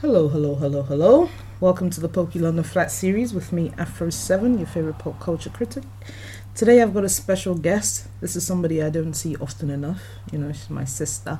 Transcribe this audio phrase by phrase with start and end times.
[0.00, 1.28] Hello, hello, hello, hello.
[1.60, 5.84] Welcome to the Pokey London Flat series with me, Afro7, your favorite pop culture critic.
[6.54, 8.06] Today I've got a special guest.
[8.20, 10.02] This is somebody I don't see often enough.
[10.32, 11.38] You know, she's my sister.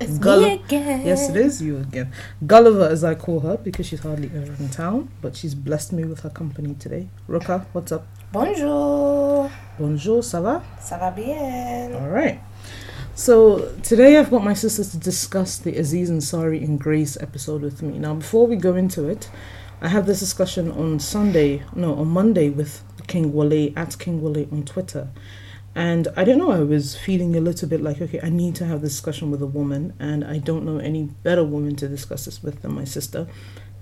[0.00, 1.06] It's Gulli- me again.
[1.06, 2.12] Yes, it is you again.
[2.46, 6.04] Gulliver, as I call her, because she's hardly ever in town, but she's blessed me
[6.04, 7.08] with her company today.
[7.28, 8.06] Ruka, what's up?
[8.32, 9.50] Bonjour.
[9.78, 10.62] Bonjour, ça va?
[10.80, 11.92] Ça va bien?
[11.94, 12.38] All right.
[13.18, 17.82] So today I've got my sisters to discuss the Aziz Ansari and Grace episode with
[17.82, 17.98] me.
[17.98, 19.28] Now, before we go into it,
[19.80, 24.46] I have this discussion on Sunday, no, on Monday with King Wale at King Wale
[24.52, 25.08] on Twitter.
[25.74, 28.66] And I don't know, I was feeling a little bit like, okay, I need to
[28.66, 32.26] have this discussion with a woman, and I don't know any better woman to discuss
[32.26, 33.26] this with than my sister.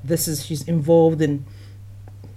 [0.03, 1.45] This is, she's involved in,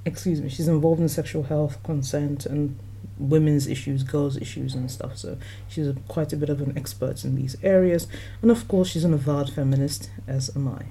[0.03, 2.77] excuse me, she's involved in sexual health, consent, and
[3.19, 5.17] women's issues, girls' issues, and stuff.
[5.17, 5.37] So
[5.67, 8.07] she's a, quite a bit of an expert in these areas.
[8.41, 10.85] And of course, she's an avowed feminist, as am I.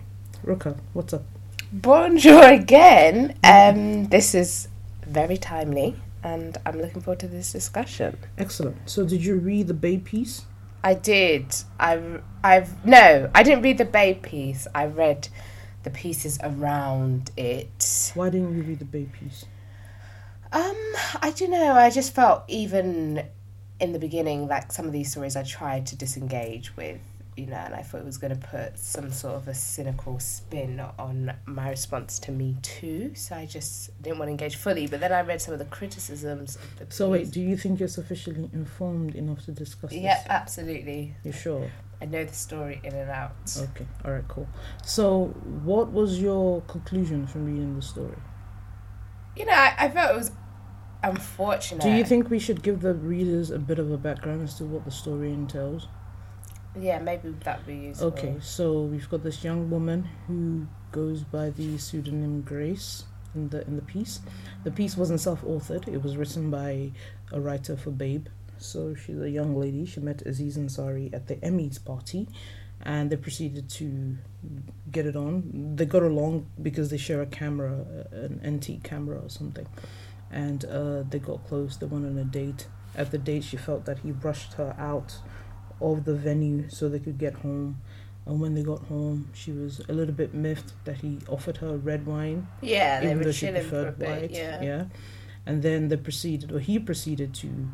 [0.44, 1.24] Ruka, what's up?
[1.72, 3.34] Bonjour again.
[3.42, 4.68] Um, this is
[5.06, 8.16] very timely, and I'm looking forward to this discussion.
[8.36, 8.88] Excellent.
[8.88, 10.46] So, did you read the Babe piece?
[10.82, 11.54] I did.
[11.80, 13.30] I, I've no.
[13.34, 14.66] I didn't read the Babe piece.
[14.74, 15.28] I read
[15.82, 18.12] the pieces around it.
[18.14, 19.44] Why didn't you read the Babe piece?
[20.52, 20.76] Um,
[21.22, 21.72] I don't know.
[21.74, 23.24] I just felt even
[23.80, 27.00] in the beginning, like some of these stories, I tried to disengage with,
[27.36, 30.18] you know, and I thought it was going to put some sort of a cynical
[30.18, 33.12] spin on my response to Me Too.
[33.14, 34.86] So I just didn't want to engage fully.
[34.86, 36.56] But then I read some of the criticisms.
[36.56, 40.26] Of the So, wait, do you think you're sufficiently informed enough to discuss Yeah, this?
[40.30, 41.14] absolutely.
[41.24, 41.70] You sure?
[42.00, 43.32] I know the story in and out.
[43.56, 44.48] Okay, alright, cool.
[44.84, 45.26] So,
[45.64, 48.16] what was your conclusion from reading the story?
[49.36, 50.32] You know, I, I felt it was
[51.02, 51.82] unfortunate.
[51.82, 54.64] Do you think we should give the readers a bit of a background as to
[54.64, 55.88] what the story entails?
[56.78, 58.08] Yeah, maybe that'd be useful.
[58.08, 63.04] Okay, so we've got this young woman who goes by the pseudonym Grace
[63.34, 64.20] in the in the piece.
[64.64, 66.92] The piece wasn't self-authored; it was written by
[67.32, 68.26] a writer for Babe.
[68.58, 69.86] So she's a young lady.
[69.86, 72.28] She met Aziz Ansari at the Emmys party,
[72.82, 74.16] and they proceeded to
[74.90, 75.74] get it on.
[75.76, 79.66] They got along because they share a camera, an antique camera or something,
[80.30, 81.76] and uh, they got close.
[81.76, 82.66] They went on a date.
[82.96, 85.16] At the date, she felt that he rushed her out
[85.80, 87.80] of the venue so they could get home.
[88.26, 91.76] And when they got home, she was a little bit miffed that he offered her
[91.78, 94.30] red wine, Yeah, they even were though she chilling for a preferred bit.
[94.30, 94.62] white.
[94.62, 94.84] Yeah.
[95.46, 97.68] And then they proceeded, or he proceeded to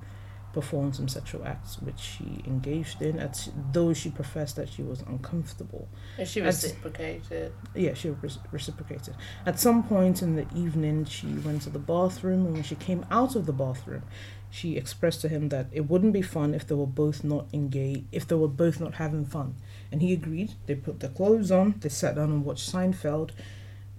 [0.55, 5.03] perform some sexual acts, which she engaged in, at, though she professed that she was
[5.03, 5.89] uncomfortable.
[6.17, 7.53] And she reciprocated.
[7.75, 9.15] Yeah, she re- reciprocated.
[9.45, 13.05] At some point in the evening, she went to the bathroom, and when she came
[13.11, 14.05] out of the bathroom,
[14.49, 18.05] she expressed to him that it wouldn't be fun if they were both not engaged,
[18.13, 19.57] if they were both not having fun.
[19.91, 20.53] And he agreed.
[20.67, 23.33] They put their clothes on, they sat down and watched Seinfeld,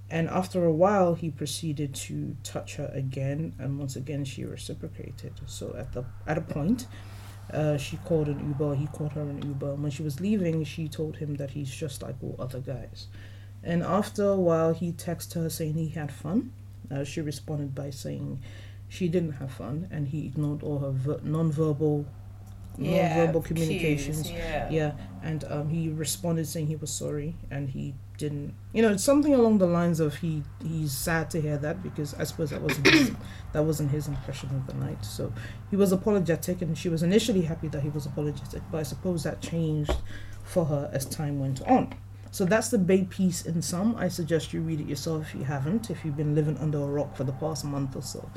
[0.10, 5.34] and after a while, he proceeded to touch her again, and once again, she reciprocated.
[5.48, 6.88] So at the at a point,
[7.52, 8.76] uh, she called an Uber.
[8.76, 9.72] He called her an Uber.
[9.74, 13.08] And when she was leaving, she told him that he's just like all other guys.
[13.64, 16.52] And after a while, he texted her saying he had fun.
[16.92, 18.40] Uh, she responded by saying
[18.88, 22.06] she didn't have fun, and he ignored all her ver- non-verbal,
[22.78, 24.30] non-verbal cues, communications.
[24.30, 24.70] yeah.
[24.70, 24.92] Yeah,
[25.24, 29.34] and um, he responded saying he was sorry, and he didn't, you know, it's something
[29.34, 32.88] along the lines of he he's sad to hear that because I suppose that wasn't
[32.88, 33.12] his,
[33.54, 35.04] that wasn't his impression of the night.
[35.04, 35.34] So
[35.70, 39.24] he was apologetic, and she was initially happy that he was apologetic, but I suppose
[39.24, 39.96] that changed
[40.44, 41.94] for her as time went on.
[42.32, 43.96] So that's the Babe piece in sum.
[43.98, 45.90] I suggest you read it yourself if you haven't.
[45.90, 48.30] If you've been living under a rock for the past month or so,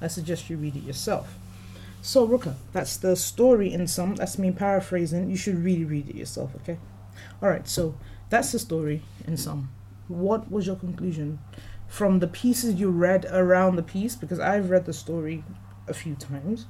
[0.00, 1.38] I suggest you read it yourself.
[2.02, 4.16] So Ruka, that's the story in sum.
[4.16, 5.30] That's me paraphrasing.
[5.30, 6.78] You should really read it yourself, okay?
[7.42, 7.66] All right.
[7.66, 7.96] So
[8.28, 9.70] that's the story in sum.
[10.08, 11.38] What was your conclusion
[11.88, 14.16] from the pieces you read around the piece?
[14.16, 15.44] Because I've read the story
[15.88, 16.66] a few times,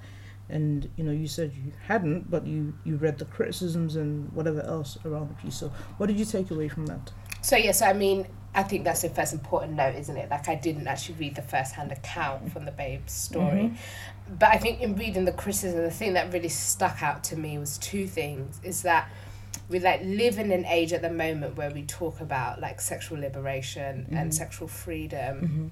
[0.49, 4.61] and you know you said you hadn't, but you you read the criticisms and whatever
[4.63, 5.57] else around the piece.
[5.57, 7.13] So what did you take away from that?
[7.43, 10.31] So yes, I mean, I think that's the first important note, isn't it?
[10.31, 14.35] Like I didn't actually read the first-hand account from the babe's story, mm-hmm.
[14.39, 17.59] but I think in reading the criticism, the thing that really stuck out to me
[17.59, 19.11] was two things: is that
[19.69, 23.19] we like live in an age at the moment where we talk about like sexual
[23.19, 24.31] liberation and mm-hmm.
[24.31, 25.41] sexual freedom.
[25.41, 25.67] Mm-hmm.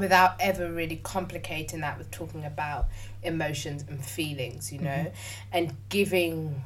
[0.00, 2.86] Without ever really complicating that with talking about
[3.22, 5.14] emotions and feelings, you know, mm-hmm.
[5.52, 6.64] and giving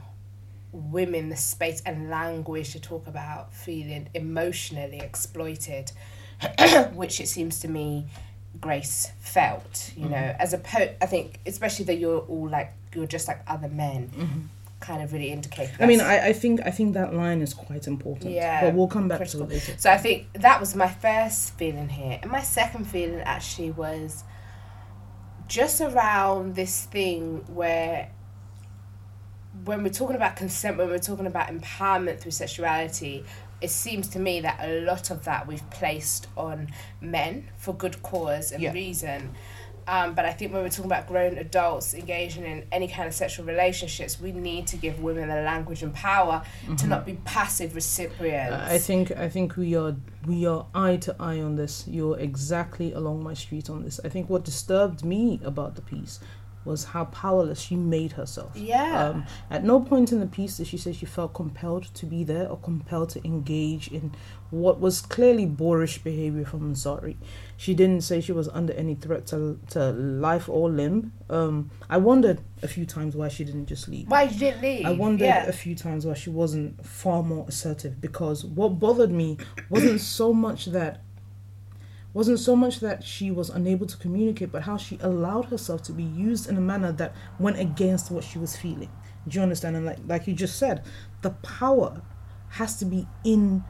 [0.73, 5.93] women the space and language to talk about feeling emotionally exploited,
[6.95, 8.07] which it seems to me
[8.61, 13.07] Grace felt, you know, as a po I think especially that you're all like you're
[13.07, 14.49] just like other men.
[14.81, 15.71] Kind of really indicate.
[15.81, 18.31] I mean, I, I think I think that line is quite important.
[18.33, 19.47] Yeah, but we'll come back critical.
[19.47, 19.75] to it later.
[19.79, 22.19] So I think that was my first feeling here.
[22.23, 24.25] And my second feeling actually was
[25.49, 28.11] just around this thing where
[29.65, 33.25] when we're talking about consent, when we're talking about empowerment through sexuality,
[33.61, 36.69] it seems to me that a lot of that we've placed on
[37.01, 38.73] men for good cause and Yeah.
[38.73, 39.35] reason.
[39.89, 43.15] Um, but I think when we're talking about grown adults engaging in any kind of
[43.15, 46.43] sexual relationships, we need to give women the language and power
[46.77, 48.55] to not be passive recipients.
[48.55, 48.71] Mm-hmm.
[48.71, 49.97] I think I think we are
[50.27, 51.89] we are eye to eye on this.
[51.89, 53.99] You're exactly along my street on this.
[54.05, 56.21] I think what disturbed me about the piece
[56.69, 58.53] was how powerless she made herself.
[58.55, 59.09] Yeah.
[59.09, 62.23] Um, at no point in the piece did she say she felt compelled to be
[62.23, 64.13] there or compelled to engage in
[64.51, 67.17] what was clearly boorish behavior from Ansari.
[67.57, 71.13] She didn't say she was under any threat to, to life or limb.
[71.29, 74.09] Um, I wondered a few times why she didn't just leave.
[74.09, 74.87] Why you didn't leave?
[74.87, 75.47] I wondered Yeah.
[75.47, 79.37] a few times why she wasn't far more assertive because what bothered me
[79.69, 81.03] wasn't so much that
[82.19, 85.93] wasn't so much that she was unable to communicate but how she allowed herself to
[85.93, 88.91] be used in a manner that went against what she was feeling.
[89.29, 89.77] Do you understand?
[89.77, 90.77] And like like you just said,
[91.23, 92.03] the power
[92.59, 93.63] has to be in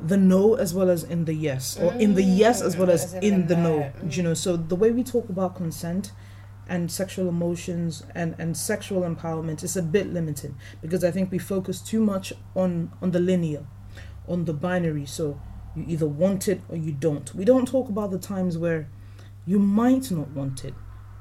[0.00, 3.02] the no as well as in the yes or in the yes as well as
[3.02, 3.92] Mm, as in in the no.
[4.10, 6.12] you know so the way we talk about consent
[6.68, 10.52] and sexual emotions and and sexual empowerment is a bit limited
[10.82, 13.64] because i think we focus too much on on the linear
[14.28, 15.40] on the binary so
[15.76, 18.88] you either want it or you don't we don't talk about the times where
[19.44, 20.74] you might not want it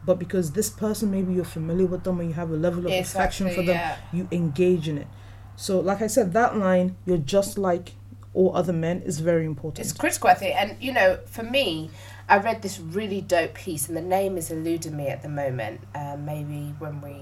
[0.05, 2.91] but because this person maybe you're familiar with them or you have a level of
[2.91, 3.97] affection for them yeah.
[4.13, 5.07] you engage in it
[5.55, 7.93] so like i said that line you're just like
[8.35, 10.55] all other men is very important It's critical, I think.
[10.55, 11.89] And, you know, for me,
[12.27, 15.79] I read this really dope piece, and the name is eluding me at the moment.
[15.95, 17.15] Um, maybe when we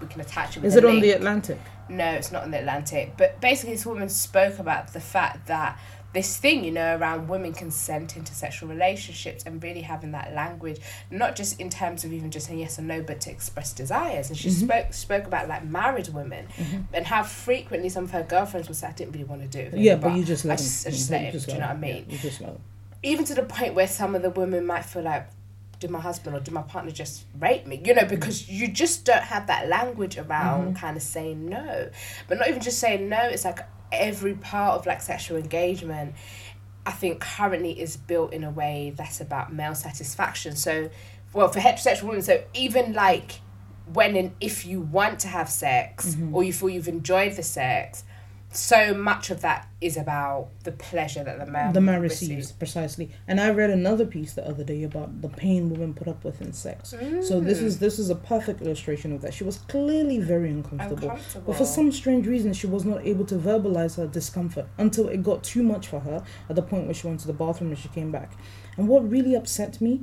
[0.00, 1.02] we can attach it with is it on link.
[1.02, 3.12] the atlantic No, it's not on the Atlantic.
[3.16, 5.78] But basically, this woman spoke about the fact that
[6.14, 10.80] this thing, you know, around women consenting to sexual relationships and really having that language,
[11.10, 14.28] not just in terms of even just saying yes or no, but to express desires.
[14.30, 14.66] And she Mm-hmm.
[14.66, 16.82] spoke spoke about like married women mm-hmm.
[16.92, 19.58] and how frequently some of her girlfriends would say, I didn't really want to do
[19.58, 19.80] it.
[19.80, 21.14] yeah but you just I let just, I just mm-hmm.
[21.14, 22.04] You let just Do you know what I mean?
[22.06, 22.60] Yeah, you just let
[23.02, 25.28] even to the point where some of the women might feel like
[25.80, 28.14] did my husband or did my partner just rape me you know mm-hmm.
[28.14, 31.90] because you just don't have that language around kind of saying no
[32.28, 33.58] but not even just saying no it's like
[33.98, 36.14] every part of like sexual engagement
[36.86, 40.56] i think currently is built in a way that's about male satisfaction.
[40.56, 40.90] So
[41.32, 43.40] well for heterosexual women so even like
[43.92, 46.34] when and if you want to have sex mm-hmm.
[46.34, 48.04] or you feel you've enjoyed the sex
[48.56, 52.30] so much of that is about the pleasure that the man the man receives.
[52.30, 56.06] receives precisely and i read another piece the other day about the pain women put
[56.06, 56.90] up with in sex
[57.22, 57.64] so this Mm.
[57.64, 61.44] is this is a perfect illustration of that she was clearly very uncomfortable Uncomfortable.
[61.46, 65.22] but for some strange reason she was not able to verbalize her discomfort until it
[65.22, 67.78] got too much for her at the point where she went to the bathroom and
[67.78, 68.32] she came back
[68.76, 70.02] and what really upset me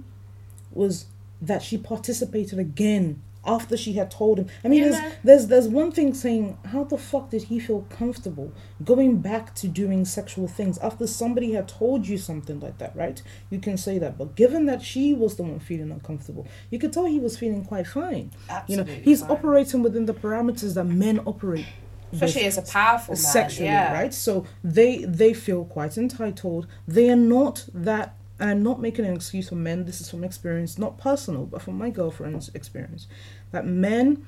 [0.72, 1.06] was
[1.42, 4.48] that she participated again after she had told him.
[4.64, 7.82] I mean, You there's, there's there's one thing saying, how the fuck did he feel
[7.90, 8.54] comfortable
[8.84, 13.22] going back to doing sexual things after somebody had told you something like that, right?
[13.50, 16.94] You can say that, but given that she was the one feeling uncomfortable, you could
[16.94, 18.32] tell he was feeling quite fine.
[18.50, 19.32] Absolutely you know, he's fine.
[19.32, 21.66] operating within the parameters that men operate.
[22.14, 23.22] especially as a powerful man.
[23.22, 23.94] sexually, yeah.
[23.94, 24.14] right?
[24.14, 26.68] So they they feel quite entitled.
[26.88, 28.16] They are not that.
[28.42, 29.86] And I'm not making an excuse for men.
[29.86, 33.08] This is from experience, not personal, but from my girlfriend's experience.
[33.52, 34.26] That men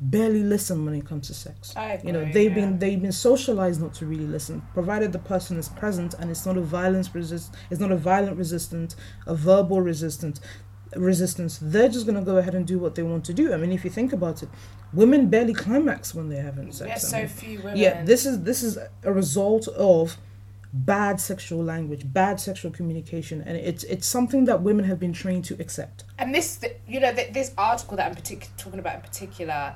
[0.00, 1.74] barely listen when it comes to sex.
[1.76, 2.54] I you know, they've yeah.
[2.54, 6.46] been they've been socialized not to really listen, provided the person is present and it's
[6.46, 7.56] not a violence resist.
[7.68, 8.94] It's not a violent resistant,
[9.26, 10.38] a verbal resistant
[10.94, 11.58] resistance.
[11.60, 13.52] They're just gonna go ahead and do what they want to do.
[13.52, 14.48] I mean, if you think about it,
[14.92, 16.88] women barely climax when they're having sex.
[16.88, 17.76] Yeah, I so mean, few women.
[17.76, 20.16] yeah, this is this is a result of
[20.72, 25.44] bad sexual language, bad sexual communication, and it's it's something that women have been trained
[25.46, 26.04] to accept.
[26.18, 29.74] and this, you know, this article that I'm partic- talking about in particular,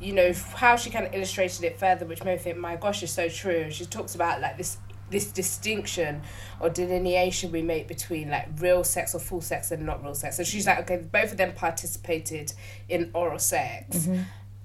[0.00, 3.02] you know, how she kind of illustrated it further, which made me think, my gosh,
[3.02, 3.70] is so true.
[3.70, 4.78] She talks about like this
[5.08, 6.20] this distinction
[6.58, 10.36] or delineation we make between like real sex or full sex and not real sex.
[10.36, 12.52] So she's like, okay, both of them participated
[12.88, 13.98] in oral sex.
[13.98, 14.22] Mm-hmm.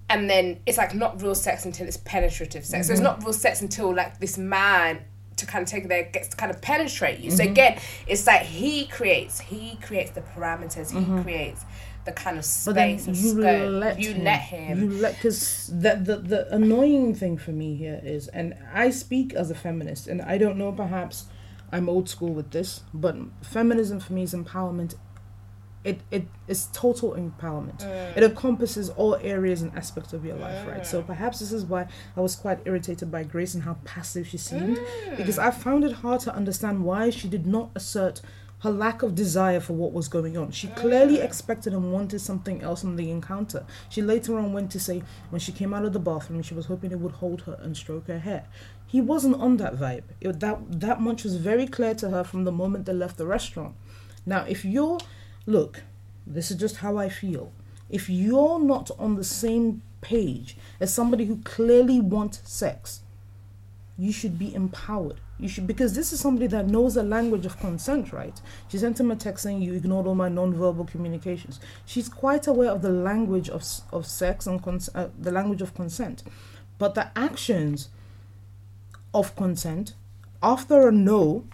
[0.10, 2.88] And then it's like not real sex until it's penetrative sex.
[2.88, 3.20] So it's mm-hmm.
[3.20, 5.06] not real sex until like this man
[5.42, 7.32] to kind of take there gets to kind of penetrate you.
[7.32, 7.52] So mm-hmm.
[7.52, 11.22] again, it's like he creates, he creates the parameters, he mm-hmm.
[11.22, 11.66] creates
[12.06, 13.72] the kind of space and you scope.
[13.74, 14.24] let you him.
[14.24, 14.80] let him.
[14.80, 19.34] You let because the, the the annoying thing for me here is, and I speak
[19.34, 21.26] as a feminist, and I don't know, perhaps
[21.72, 24.96] I'm old school with this, but feminism for me is empowerment
[25.84, 27.80] it it is total empowerment.
[27.80, 28.18] Mm.
[28.18, 30.82] It encompasses all areas and aspects of your life, right?
[30.82, 30.86] Mm.
[30.86, 34.38] So perhaps this is why I was quite irritated by Grace and how passive she
[34.38, 35.18] seemed, mm.
[35.18, 38.22] because I found it hard to understand why she did not assert
[38.62, 40.52] her lack of desire for what was going on.
[40.52, 43.66] She clearly expected and wanted something else in the encounter.
[43.90, 46.68] She later on went to say when she came out of the bathroom, she was
[46.68, 48.46] hoping he would hold her and stroke her hair.
[48.86, 50.04] He wasn't on that vibe.
[50.20, 53.26] It, that that much was very clear to her from the moment they left the
[53.26, 53.76] restaurant.
[54.28, 55.00] Now, if you're
[55.52, 55.84] look,
[56.26, 57.52] this is just how I feel.
[57.90, 63.02] If you're not on the same page as somebody who clearly wants sex,
[63.98, 65.20] you should be empowered.
[65.38, 68.40] You should because this is somebody that knows the language of consent, right?
[68.68, 71.60] She sent him a text saying you ignored all my non-verbal communications.
[71.86, 75.74] She's quite aware of the language of of sex and cons- uh, the language of
[75.74, 76.24] consent,
[76.78, 77.90] but the actions
[79.14, 79.94] of consent
[80.42, 81.46] after a no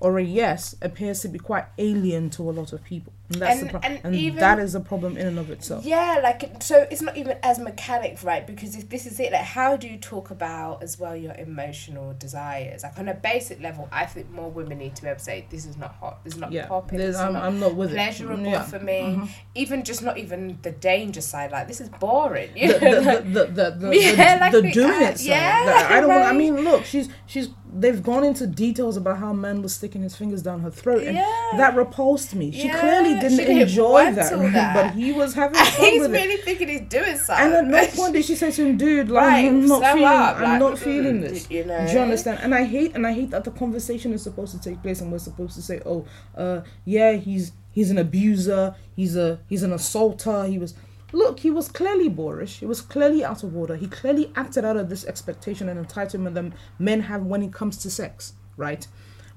[0.00, 3.12] or a yes appears to be quite alien to a lot of people.
[3.30, 5.50] And that's And- the pro- and and even- that is a problem in and of
[5.50, 5.84] itself.
[5.84, 8.46] Yeah, like so it's not even as mechanic, right?
[8.46, 12.14] Because if this is it, like how do you talk about as well your emotional
[12.18, 12.82] desires?
[12.84, 15.44] Like on a basic level, I think more women need to be able to say
[15.50, 17.90] this is not hot, this is not Yeah, popping, this I'm, not I'm not with
[17.90, 18.50] pleasurable it.
[18.50, 18.62] Yeah.
[18.62, 19.00] for me.
[19.00, 19.28] Mhm.
[19.54, 22.50] Even just not even the danger side, like this is boring.
[22.54, 25.18] the, know, the, like- the, the, the, Yeah, the, like the the- doing uh, it
[25.18, 25.26] side.
[25.26, 26.22] yeah, That- I don't want.
[26.24, 27.50] I mean, look, she's she's.
[27.72, 31.16] They've gone into details about how man was sticking his fingers down her throat, and
[31.16, 31.50] Yeah.
[31.56, 32.50] that repulsed me.
[32.50, 34.52] She Yeah, clearly didn't didn't enjoy that, right?
[34.54, 34.74] that.
[34.74, 36.14] but he was having fun he's with it.
[36.14, 37.46] really thinking he's doing something.
[37.46, 40.04] And at no point did she say to him, "Dude, like Right, I'm not feeling,
[40.04, 41.86] up, I'm like, not mm, feeling this." you know?
[41.86, 42.40] Do you understand?
[42.42, 45.12] And I hate, and I hate that the conversation is supposed to take place, and
[45.12, 46.04] we're supposed to say, "Oh,
[46.36, 50.74] uh, yeah, he's he's an abuser, he's a he's an assaulter." He was,
[51.12, 52.58] look, he was clearly boorish.
[52.58, 53.76] He was clearly out of order.
[53.76, 57.76] He clearly acted out of this expectation and entitlement that men have when it comes
[57.78, 58.86] to sex, right?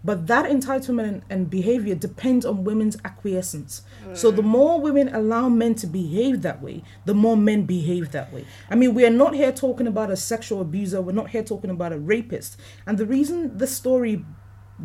[0.04, 3.84] But that entitlement and, and behavior depends on women's acquiescence.
[4.14, 4.46] So the mm.
[4.46, 8.46] more women allow men to behave that way, the more men behave that way.
[8.70, 11.70] I mean, we are not here talking about a sexual abuser, we're not here talking
[11.70, 12.60] about a rapist.
[12.88, 14.26] And the reason this story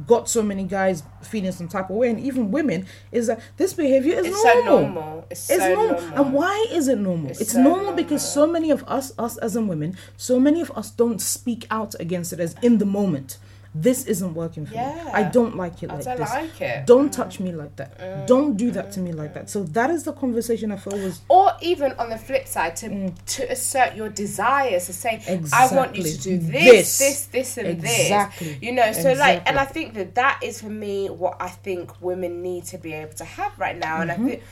[0.06, 3.72] got so many guys feeling some type of way, and even women, is that this
[3.72, 4.80] behavior is it's so normal.
[4.80, 5.26] normal.
[5.30, 6.00] It's, It's so normal.
[6.00, 6.24] normal.
[6.24, 7.30] And why is it normal?
[7.30, 10.60] It's, It's so normal, because so many of us, us as in women, so many
[10.60, 13.38] of us don't speak out against it as in the moment.
[13.80, 14.78] This isn't working for me.
[14.78, 16.30] I don't like it I like don't this.
[16.30, 16.86] like it.
[16.86, 18.26] Don't touch me like that.
[18.26, 19.50] don't do that to me like that.
[19.50, 22.86] So that is the conversation I feel was or even on the flip side to
[22.88, 23.12] Mm.
[23.36, 25.20] to assert your desires to say
[25.52, 26.98] i want you to do this This.
[26.98, 28.54] this this, and Exactly.
[28.54, 31.48] this you know so like and i think that that is for me what i
[31.48, 34.24] think women need to be able to have right now and Mm-hmm.
[34.24, 34.42] i think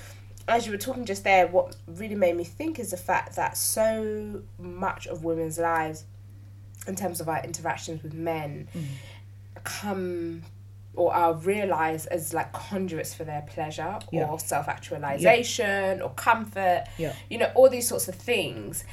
[0.48, 3.56] as you were talking just there what really made me think is the fact that
[3.56, 6.04] so much of women's lives
[6.86, 8.84] in terms of our interactions with men Mm.
[9.62, 10.42] Come
[10.96, 14.28] or are realized as like conduits for their pleasure Yeah.
[14.28, 17.12] or self actualization or comfort, Yeah.
[17.28, 18.84] you know, all these sorts of things.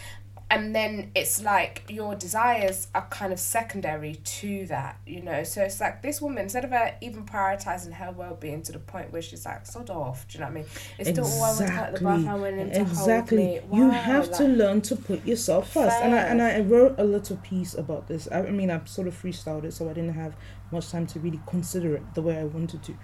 [0.53, 5.43] And then it's like your desires are kind of secondary to that, you know.
[5.43, 8.79] So it's like this woman, instead of her even prioritizing her well being to the
[8.79, 10.65] point where she's like, sod off, do you know what I mean?
[10.99, 13.37] It's still, I went the bath, I went in exactly.
[13.37, 13.59] me.
[13.71, 15.95] You Wow, have to learn to put yourself first.
[16.01, 18.27] And I and I wrote a little piece about this.
[18.29, 20.35] I, I mean, I sort of freestyled it, so I didn't have
[20.69, 22.97] much time to really consider it the way I wanted to.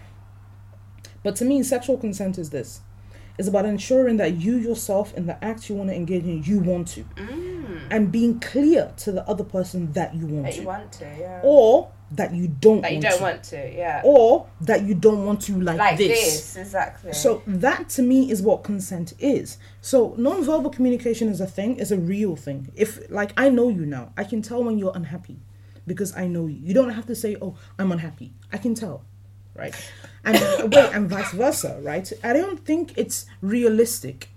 [1.23, 2.81] But to me, sexual consent is this.
[3.37, 6.59] It's about ensuring that you yourself in the act you want to engage in, you
[6.59, 7.05] want to.
[7.91, 10.49] And being clear to the other person that you want Mm.
[10.49, 10.61] That to.
[10.61, 11.41] you want to, yeah.
[11.43, 13.23] Or that you don't that you want don't to.
[13.23, 14.01] want to, yeah.
[14.03, 16.53] Or that you don't want to like, like this.
[16.53, 16.55] this.
[16.57, 17.13] exactly.
[17.13, 19.57] So that to me is what consent is.
[19.81, 22.71] So non-verbal communication is a thing, is a real thing.
[22.75, 25.37] If like I know you now, I can tell when you're unhappy
[25.85, 26.57] because I know you.
[26.63, 29.03] You don't have to say, "Oh, I'm unhappy." I can tell,
[29.55, 29.75] right?
[30.27, 32.11] And uh, wait, and vice versa, right?
[32.21, 34.27] I don't think it's realistic.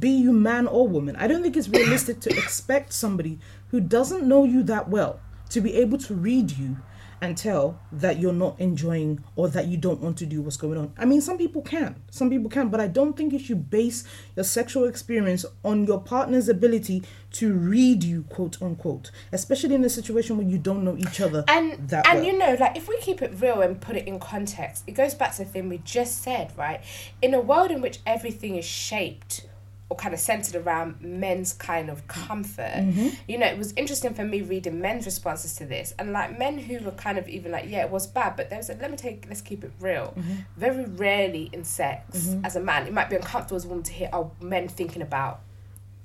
[0.00, 3.38] Be you man or woman, I don't think it's realistic to expect somebody
[3.70, 5.20] who doesn't know you that well
[5.50, 6.78] to be able to read you
[7.20, 10.78] and tell that you're not enjoying or that you don't want to do what's going
[10.78, 10.92] on.
[10.98, 14.04] I mean, some people can, some people can, but I don't think you should base
[14.34, 19.90] your sexual experience on your partner's ability to read you, quote unquote, especially in a
[19.90, 22.26] situation where you don't know each other and that and well.
[22.26, 25.14] you know like if we keep it real and put it in context it goes
[25.14, 26.82] back to the thing we just said right
[27.22, 29.46] in a world in which everything is shaped
[29.88, 33.08] or kind of centered around men's kind of comfort Mm-hmm.
[33.28, 36.58] you know it was interesting for me reading men's responses to this and like men
[36.58, 38.96] who were kind of even like yeah it was bad but there's a let me
[38.96, 40.34] take let's keep it real Mm-hmm.
[40.56, 43.92] very rarely in sex as a man it might be uncomfortable as a woman to
[43.92, 45.40] hear oh men thinking about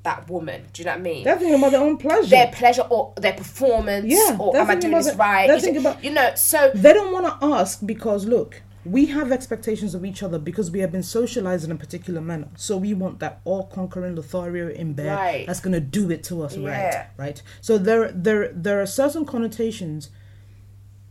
[0.03, 2.27] that woman do you know what i mean They're thinking about their own pleasure.
[2.29, 5.47] their pleasure or their performance Yeah, or am I doing this right?
[5.47, 9.31] they're thinking about- you know, so they don't want to ask because look we have
[9.31, 12.47] expectations of each other because we have been socialized in a particular manner.
[12.55, 15.45] So we want that all-conquering Lothario in bed Right.
[15.47, 16.69] that's gonna do it to us, Yeah.
[16.69, 17.07] right?
[17.17, 17.41] Right.
[17.61, 20.09] So there, there, there are certain connotations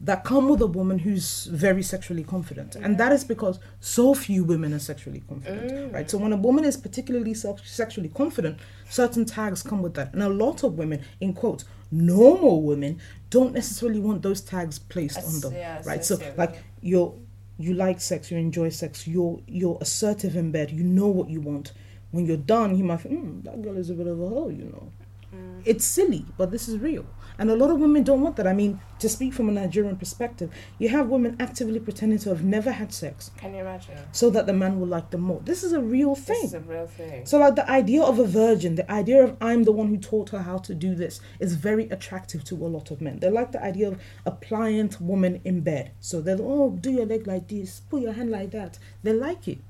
[0.02, 4.42] that come with a woman who's very sexually confident, and that is because so few
[4.42, 5.92] women are sexually confident, Mm.
[5.92, 6.10] right?
[6.10, 8.56] So when a woman is particularly self- sexually confident,
[8.88, 12.98] certain tags come with that, and a lot of women, in quotes, normal women,
[13.28, 16.02] don't necessarily want those tags placed on them, yeah, right?
[16.02, 17.12] So like you're
[17.60, 21.40] you like sex, you enjoy sex, you're you're assertive in bed, you know what you
[21.40, 21.72] want.
[22.10, 24.48] When you're done, you might think, mm, that girl is a bit of a hoe,
[24.48, 24.90] you know.
[25.34, 25.62] Mm.
[25.64, 27.06] It's silly, but this is real.
[27.40, 28.46] And a lot of women don't want that.
[28.46, 32.44] I mean, to speak from a Nigerian perspective, you have women actively pretending to have
[32.44, 33.96] never had sex Can you imagine?
[34.12, 35.40] so that the man will like them more.
[35.42, 36.36] This is a real thing.
[36.42, 37.24] This is a real thing.
[37.24, 40.28] So, like the idea of a virgin, the idea of I'm the one who taught
[40.30, 43.20] her how to do this is very attractive to a lot of men.
[43.20, 45.92] They like the idea of a pliant woman in bed.
[45.98, 48.78] So they're oh, do your leg like this, put your hand like that.
[49.02, 49.60] They like it.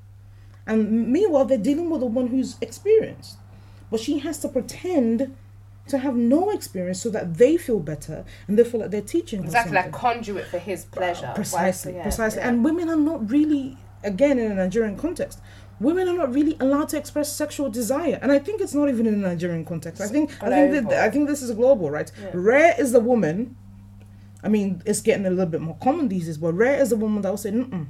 [0.67, 3.37] And meanwhile, they're dealing with the one who's experienced,
[3.93, 5.37] but she has to pretend
[5.91, 9.43] to have no experience so that they feel better and they feel like they're teaching
[9.43, 11.33] Exactly, like conduit for his pleasure.
[11.35, 12.41] Precisely, yeah, precisely.
[12.41, 12.49] yeah.
[12.49, 15.41] And women are not really, again, in a Nigerian context,
[15.81, 18.19] women are not really allowed to express sexual desire.
[18.23, 20.01] And I think it's not even in a Nigerian context.
[20.01, 21.05] I think I think that.
[21.05, 22.11] I think this is global, right?
[22.21, 22.31] Yeah.
[22.35, 23.57] Rare is the woman.
[24.43, 26.97] I mean, it's getting a little bit more common these days, but rare is the
[26.97, 27.87] woman that will say, mm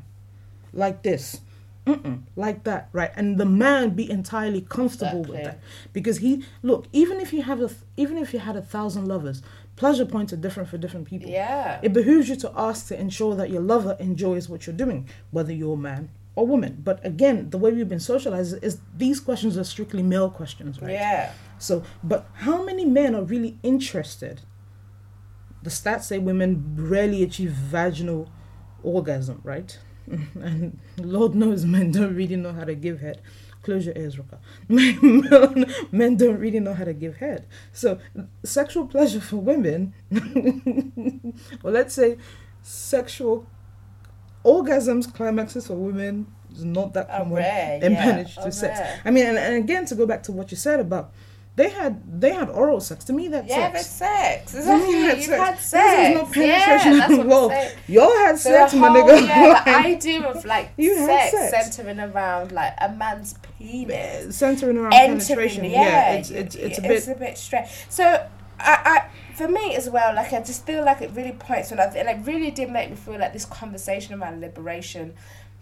[0.73, 1.41] like this.
[1.87, 3.11] Mm-mm, like that, right?
[3.17, 5.61] And the man be entirely comfortable with that,
[5.93, 6.87] because he look.
[6.93, 9.43] Even if you have a, even if you had a thousand lovers,
[9.77, 11.31] pleasure points are different for different people.
[11.31, 11.81] yeah.
[11.83, 15.53] It behooves you to ask to ensure that your lover enjoys what you're doing, whether
[15.53, 16.83] you're a man or woman.
[16.85, 20.93] But again, the way we've been socialized is these questions are strictly male questions, right?
[20.93, 21.33] Yeah.
[21.59, 24.43] So, but how many men are really interested?
[25.63, 28.31] The stats say women rarely achieve vaginal
[28.83, 29.79] orgasm, right?
[30.41, 33.21] And Lord knows men don't really know how to give head.
[33.63, 34.39] Close your ears, Ruka.
[35.93, 37.47] Men, don't really know how to give head.
[37.75, 37.99] So,
[38.43, 39.93] sexual pleasure for women,
[41.63, 42.17] or let's say
[42.63, 43.47] sexual
[44.47, 48.79] orgasms, climaxes for women is not that common rare, yeah, managed to sex.
[48.79, 49.01] rare.
[49.05, 51.13] I mean, and, and again, to go back to what you said about
[51.57, 53.05] they had they had oral sex.
[53.07, 53.73] To me, that's Yeah, sex.
[53.75, 54.53] that's sex.
[54.53, 55.03] To Exactly.
[55.03, 55.41] that's You've sex.
[55.45, 56.09] had This sex.
[56.09, 57.55] is not penetration Yeah, that's what I'm involved.
[57.89, 59.27] Y'all had So sex, the my whole, nigga.
[59.27, 61.75] Yeah, the idea of like You had sex, sex.
[61.77, 64.37] centering around like a man's penis.
[64.37, 65.65] Centering around entering, penetration.
[65.65, 66.91] yeah, Yeah, it's it's it's a bit.
[66.93, 67.69] it's a bit strange.
[67.89, 68.27] So,
[68.63, 71.81] I, I, for me as well, like I just feel like it really points when
[71.81, 75.15] I, and it really did make me feel like this conversation around liberation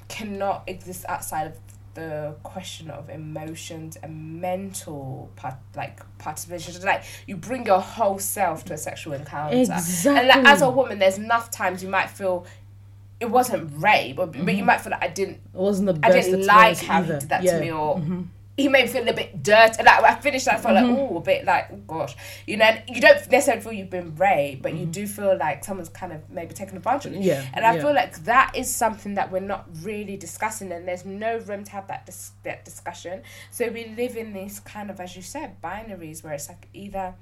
[0.09, 1.55] cannot exist outside of
[1.99, 6.81] the question of emotions and mental part, like participation.
[6.83, 10.17] Like you bring your whole self to a sexual encounter, Exactly.
[10.19, 12.47] and like as a woman, there's enough times you might feel.
[13.21, 16.15] It wasn't rape, but, but you might feel like I didn't It wasn't the best.
[16.17, 17.15] I didn't like how either.
[17.15, 17.55] he did that yeah.
[17.55, 18.23] to me, or Mm-hmm.
[18.59, 19.83] He made me feel a bit dirty.
[19.83, 20.91] Like I finished, I felt Mm-hmm.
[20.91, 22.15] like oh, a bit like oh gosh,
[22.47, 22.67] you know.
[22.67, 26.13] And you don't necessarily feel you've been raped, but you do feel like someone's kind
[26.13, 27.21] of maybe taken advantage of you.
[27.21, 27.29] Mm-hmm.
[27.29, 27.83] Yeah, And I yeah.
[27.83, 31.71] feel like that is something that we're not really discussing, and there's no room to
[31.73, 33.23] have that dis- that discussion.
[33.51, 37.15] So we live in these kind of, as you said, binaries where it's like either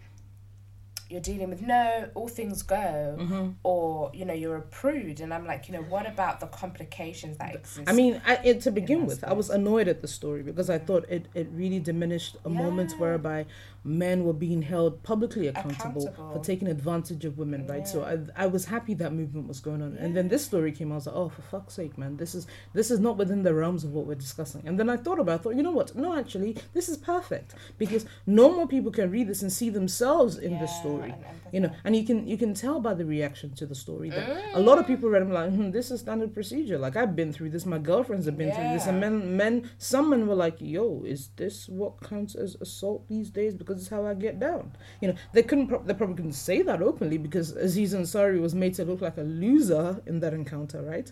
[1.08, 3.50] you're dealing with no, all things go, Mm-hmm.
[3.62, 7.38] or you know you're a prude, and I'm like, you know, what about the complications
[7.38, 7.88] that exist?
[7.88, 10.78] I mean, I, it, to begin with, I was annoyed at the story because I
[10.78, 13.46] thought it, it really diminished a moment whereby
[13.86, 16.32] men were being held publicly accountable, Accountable.
[16.32, 17.86] for taking advantage of women, right?
[17.86, 20.90] So I, I was happy that movement was going on, and then this story came.
[20.90, 23.42] Out, I was like, oh, for fuck's sake, man, this is this is not within
[23.42, 24.62] the realms of what we're discussing.
[24.66, 25.94] And then I thought about, it, I thought, you know what?
[25.94, 27.54] No, actually, this is perfect.
[27.78, 31.14] Because no more people can read this and see themselves in this Yeah, story.
[31.52, 34.26] you know and you can you can tell by the reaction to the story that
[34.54, 36.78] a lot of people read them like hmm, this is standard procedure.
[36.78, 37.64] Like i've been through this.
[37.66, 38.86] My girlfriends have been through this.
[38.86, 43.30] And men men some men were like yo is this what counts as assault these
[43.30, 43.54] days?
[43.54, 44.72] Because it's how i get down.
[45.00, 48.54] You know they couldn't pro- they probably couldn't say that openly because aziz ansari was
[48.54, 51.10] made to look like a loser in that encounter right?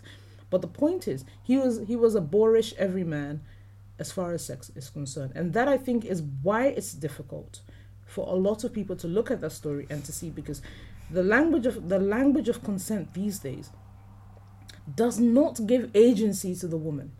[0.49, 3.41] But the point is he was he was a boorish everyman
[3.97, 5.31] as far as sex is concerned.
[5.35, 7.61] And that i think is why it's difficult
[8.05, 10.61] for a lot of people to look at that story and to see because
[11.11, 13.69] the language of the language of consent these days
[14.93, 17.11] does not give agency to the woman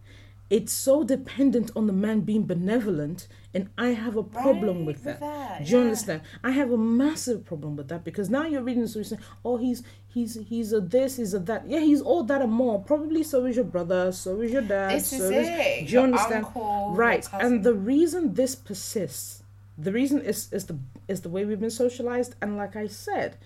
[0.49, 5.03] it's so dependent on the man being benevolent and i have a problem Right, with
[5.03, 5.83] that, that, do you yeah.
[5.85, 6.21] understand?
[6.43, 9.57] I have a massive problem with that because now you're reading the story saying oh
[9.57, 11.67] he's he's he's a this he's a that.
[11.67, 12.79] Yeah he's all that and more.
[12.83, 15.79] Probably so is your brother so is your dad This so is it.
[15.79, 16.45] do you Your understand?
[16.45, 19.41] uncle, right and the reason this persists
[19.77, 20.77] the reason is is the
[21.07, 23.37] is the way we've been socialized and like i said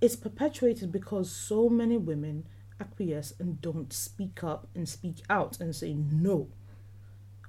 [0.00, 2.44] it's perpetuated because so many women
[2.82, 6.48] acquiesce and don't speak up and speak out and say no.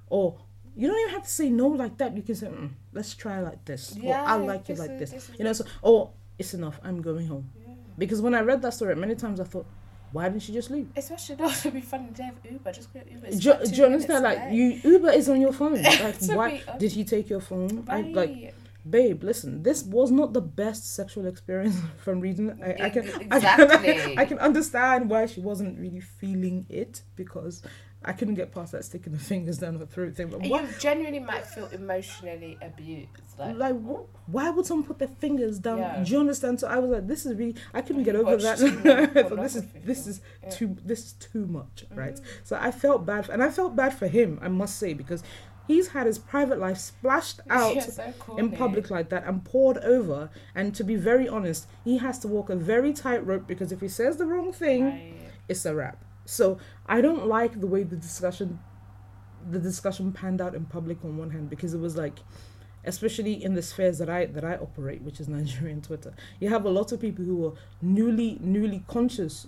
[0.08, 0.38] Or
[0.76, 2.16] you don't even have to say no like that.
[2.16, 3.96] You can say, mm, let's try like this.
[3.96, 5.10] Yeah, or I like you like this.
[5.10, 6.80] this You know, so, or it's enough.
[6.82, 7.50] I'm going home.
[7.56, 7.74] Yeah.
[7.96, 9.66] Because when I read that story, many times I thought,
[10.12, 10.88] why didn't she just leave?
[10.96, 12.72] Especially not to be funny to have Uber.
[12.72, 13.30] Just go Uber.
[13.30, 14.24] Do, It's do you understand?
[14.24, 15.74] Like you, Uber is on your phone.
[15.82, 16.78] Like why honest.
[16.78, 17.84] did he take your phone?
[17.88, 18.54] I, like,
[18.88, 22.60] babe, listen, this was not the best sexual experience from reading.
[22.62, 23.94] I, I can, I Exactly.
[23.94, 27.62] can, I can understand why she wasn't really feeling it because
[28.06, 30.28] I couldn't get past that sticking the fingers down her throat thing.
[30.28, 33.08] But why, you genuinely might feel emotionally abused.
[33.38, 35.78] Like, like, wh- why would someone put their fingers down?
[35.78, 36.04] Yeah.
[36.04, 36.60] Do you understand?
[36.60, 38.60] So I was like, this is really, I couldn't get over that.
[38.60, 40.50] I thought this is, this is Yeah.
[40.50, 42.14] too, this is too much, right?
[42.14, 42.24] Mm.
[42.44, 45.22] So I felt bad, for, and I felt bad for him, I must say, because
[45.66, 47.76] he's had his private life splashed out
[48.38, 50.30] in public like that and poured over.
[50.54, 53.80] And to be very honest, he has to walk a very tight rope because if
[53.80, 55.14] he says the wrong thing, Right.
[55.48, 56.04] it's a wrap.
[56.26, 58.58] So I don't like the way the discussion,
[59.50, 62.18] the discussion panned out in public on one hand because it was like,
[62.84, 66.64] especially in the spheres that I that I operate, which is Nigerian Twitter, you have
[66.64, 69.46] a lot of people who are newly newly conscious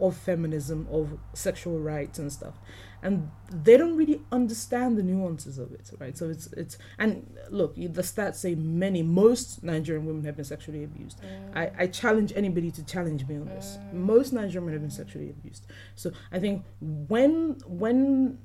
[0.00, 2.54] of feminism, of sexual rights and stuff,
[3.02, 6.16] and they don't really understand the nuances of it, right?
[6.16, 10.84] So it's it's and look, the stats say many, most Nigerian women have been sexually
[10.84, 11.20] abused.
[11.54, 13.78] I, I challenge anybody to challenge me on this.
[13.80, 13.94] Mm.
[13.94, 15.66] Most Nigerian women have been sexually abused.
[15.94, 18.38] So I think when when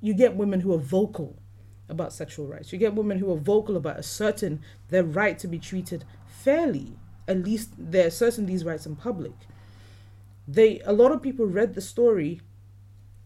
[0.00, 1.38] you get women who are vocal
[1.88, 5.58] about sexual rights, you get women who are vocal about asserting their right to be
[5.58, 6.98] treated fairly.
[7.28, 9.32] At least they're asserting these rights in public.
[10.46, 12.40] They a lot of people read the story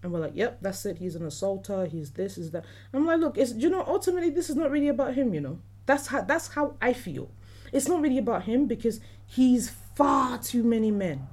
[0.02, 0.98] and were like, "Yep, that's it.
[0.98, 1.86] He's an assaulter.
[1.86, 4.88] He's this, is that." I'm like, "Look, it's you know, ultimately, this is not really
[4.88, 5.34] about him.
[5.34, 7.30] You know, that's how that's how I feel.
[7.72, 11.26] It's not really about him because he's far too many men.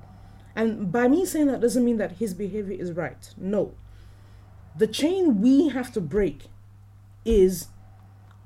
[0.56, 3.30] And by me saying that doesn't mean that his behavior is right.
[3.38, 3.76] No.
[4.78, 6.46] The chain we have to break
[7.24, 7.68] is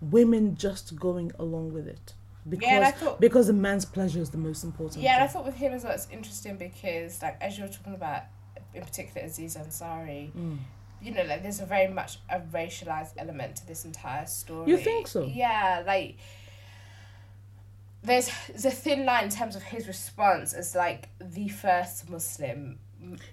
[0.02, 2.13] women just going along with it.
[2.50, 5.04] Because Yeah, I thought- because the man's pleasure is the most important.
[5.04, 7.70] Yeah, and I thought with him as well, it's interesting because, like, as you were
[7.70, 8.24] talking about,
[8.74, 10.58] in particular, Aziz Ansari, Mm.
[11.02, 14.70] you know, like, there's a very much a racialized element to this entire story.
[14.72, 15.24] You think so?
[15.24, 16.18] Yeah, like,
[18.04, 22.80] there's, there's a thin line in terms of his response as, like, the first Muslim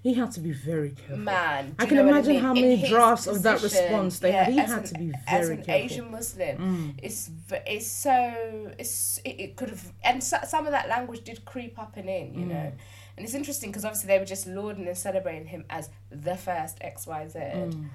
[0.03, 1.17] He had to be very careful.
[1.19, 1.75] man.
[1.79, 2.43] I can you know what imagine mean?
[2.43, 4.53] how many drafts of that response they yeah, had.
[4.53, 5.85] He had an- to be As very an careful.
[5.85, 6.95] Asian Muslim, Mm.
[7.03, 7.31] it's
[7.67, 11.79] it's so it's it, it could have and so, some of that language did creep
[11.79, 12.49] up and in, you Mm.
[12.49, 12.73] know,
[13.17, 16.79] and it's interesting because obviously they were just lauding and celebrating him as the first
[16.81, 17.89] X Y Z, Mm.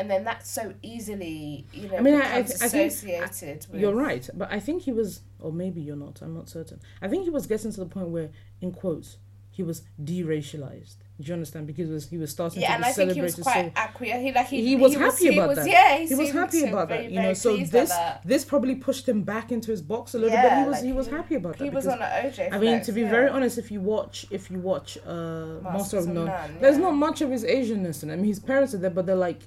[0.00, 3.80] and then that's so easily you know I mean, I- I I think- associated with
[3.80, 6.20] You're right, but I think he was, or maybe you're not.
[6.22, 6.80] I'm not certain.
[7.00, 8.30] I think he was getting to the point where,
[8.60, 9.18] in quotes,
[9.58, 10.98] he was deracialized.
[11.20, 11.66] Do you understand?
[11.66, 13.72] Because he was, he was starting Yeah, to and I think he was quite so
[13.74, 14.22] acquiescent.
[14.24, 15.68] He like he, he was happy he about was, that.
[15.68, 17.12] Yeah, he, was happy about very, that.
[17.12, 17.92] You know, so this
[18.24, 20.58] this probably pushed him back into his box a little Yeah, bit.
[20.62, 21.64] He was like he was happy about that.
[21.64, 22.52] He was on an OJ.
[22.52, 23.10] I mean, flex, to be yeah.
[23.10, 26.92] very honest, if you watch if you watch uh, Master of None, None, there's not
[26.92, 29.40] much of his Asianness in mean, his parents are there, but they're like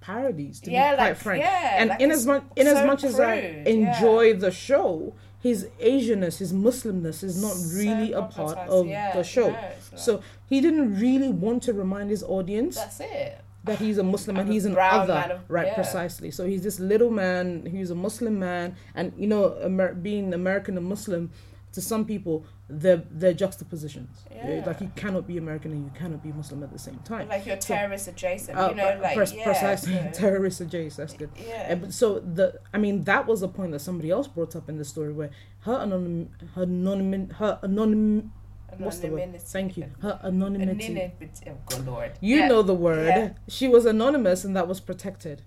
[0.00, 0.60] parodies.
[0.60, 1.42] To Yeah, be quite like, frank.
[1.42, 3.34] yeah, and like in as much in as much as I
[3.66, 5.14] enjoy the show,
[5.48, 9.48] his Asianness, his Muslimness is not So really a part of yeah, the show.
[9.50, 9.70] no.
[9.96, 13.40] So he didn't really want to remind his audience that's it.
[13.64, 15.66] that he's a Muslim and I'm a he's an other, of- right?
[15.68, 15.74] yeah.
[15.74, 16.30] Precisely.
[16.30, 20.76] So he's this little man who's a Muslim man, and you know, Amer- being American
[20.76, 21.30] and Muslim,
[21.72, 24.24] to some people, they're they're juxtapositions.
[24.34, 24.62] Yeah.
[24.66, 27.28] Like you cannot be American and you cannot be Muslim at the same time.
[27.28, 30.96] Like you're So- terrorist adjacent, Uh, you know, like pres- yeah, precisely, so- terrorist adjacent.
[31.08, 31.30] That's good.
[31.48, 31.78] yeah.
[31.84, 34.78] Uh, so the, I mean, that was a point that somebody else brought up in
[34.78, 38.30] the story where her anonym, her anonym, her anonym.
[38.78, 39.40] What's the word?
[39.40, 39.86] Thank you.
[40.02, 40.86] Her anonymity.
[40.86, 41.48] Anonymity.
[41.48, 42.12] Oh, good lord.
[42.20, 42.48] You Yeah.
[42.48, 43.06] know the word.
[43.06, 43.30] Yeah.
[43.48, 45.42] She was anonymous and that was protected.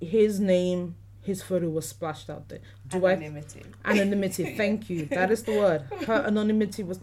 [0.00, 2.60] His name, his photo was splashed out there.
[2.88, 3.62] Do I Anonymity.
[3.84, 4.56] anonymity?
[4.56, 5.06] Thank you.
[5.10, 5.82] That is the word.
[6.06, 7.00] Her anonymity was.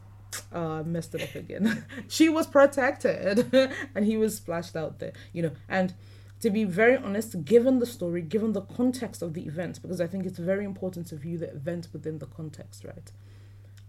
[0.54, 1.84] I uh, messed it up again.
[2.08, 3.54] she was protected,
[3.96, 5.12] and he was splashed out there.
[5.34, 5.94] You know, and
[6.40, 10.08] to be very honest, given the story, given the context of the event, because I
[10.08, 13.12] think it's very important to view the event within the context, right?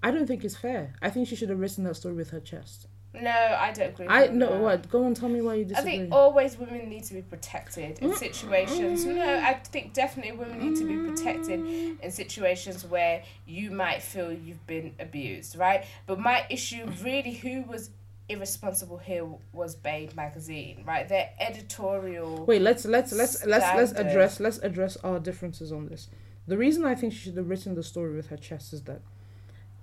[0.02, 0.94] I don't think it's fair.
[1.00, 2.88] I think she should have written that story with her chest.
[3.14, 4.06] No, I don't agree.
[4.08, 4.88] I no what?
[4.90, 5.92] Go and tell me why you disagree.
[5.92, 8.02] I think always women need to be protected Mm.
[8.02, 9.04] in situations.
[9.04, 11.60] No, I think definitely women need to be protected
[12.00, 15.84] in situations where you might feel you've been abused, right?
[16.06, 17.90] But my issue really, who was
[18.30, 21.06] irresponsible here was Babe magazine, right?
[21.06, 22.46] Their editorial.
[22.46, 26.08] Wait, let's let's let's let's let's address let's address our differences on this.
[26.46, 29.02] The reason I think she should have written the story with her chest is that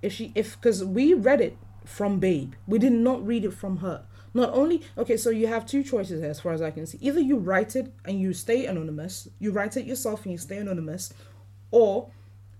[0.02, 2.54] if she if because we read it from Babe.
[2.66, 4.04] We did not read it from her.
[4.32, 6.98] Not only okay, so you have two choices here, as far as I can see.
[7.00, 10.58] Either you write it and you stay anonymous, you write it yourself and you stay
[10.58, 11.12] anonymous,
[11.70, 12.10] or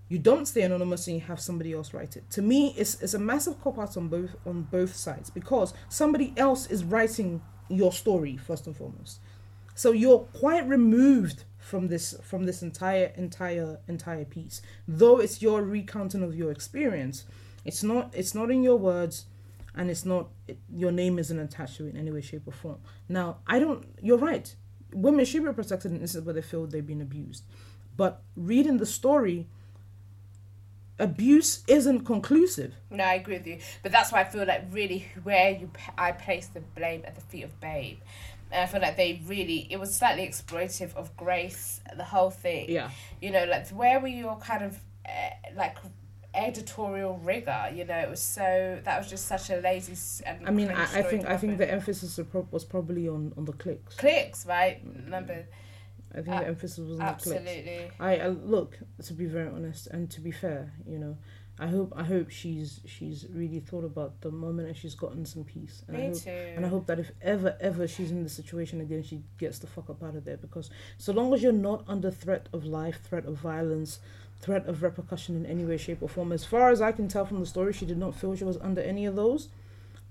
[0.09, 2.29] you don't stay anonymous and you have somebody else write it.
[2.31, 6.33] To me, it's it's a massive cop out on both on both sides because somebody
[6.35, 9.21] else is writing your story first and foremost.
[9.73, 14.61] So you're quite removed from this from this entire entire entire piece.
[14.85, 17.23] Though it's your recounting of your experience,
[17.65, 19.25] it's not it's not in your words
[19.75, 22.51] and it's not it, your name isn't attached to it in any way shape or
[22.51, 22.79] form.
[23.07, 24.53] Now, I don't you're right.
[24.93, 27.45] Women should be protected in instances where they feel they've been abused.
[27.95, 29.47] But reading the story
[30.99, 32.73] abuse isn't conclusive.
[32.89, 33.59] No, I agree with you.
[33.83, 37.21] But that's why I feel like really where you I place the blame at the
[37.21, 37.97] feet of Babe.
[38.51, 42.69] And I feel like they really it was slightly exploitative of Grace, the whole thing.
[42.69, 42.89] Yeah.
[43.21, 45.77] You know, like where were your kind of uh, like
[46.47, 50.51] editorial rigor you know it was so that was just such a lazy and I
[50.51, 52.19] mean I, I think I think the emphasis
[52.51, 55.45] was probably on on the clicks clicks right number
[56.13, 57.53] I think uh, the emphasis was on absolutely.
[57.53, 57.95] the clicks.
[57.99, 61.17] I, I look to be very honest and to be fair, you know,
[61.59, 65.43] I hope I hope she's she's really thought about the moment and she's gotten some
[65.43, 65.83] peace.
[65.87, 66.53] And Me I hope, too.
[66.55, 69.67] And I hope that if ever ever she's in the situation again, she gets the
[69.67, 72.99] fuck up out of there because so long as you're not under threat of life,
[73.03, 73.99] threat of violence,
[74.41, 77.25] threat of repercussion in any way, shape, or form, as far as I can tell
[77.25, 79.49] from the story, she did not feel she was under any of those.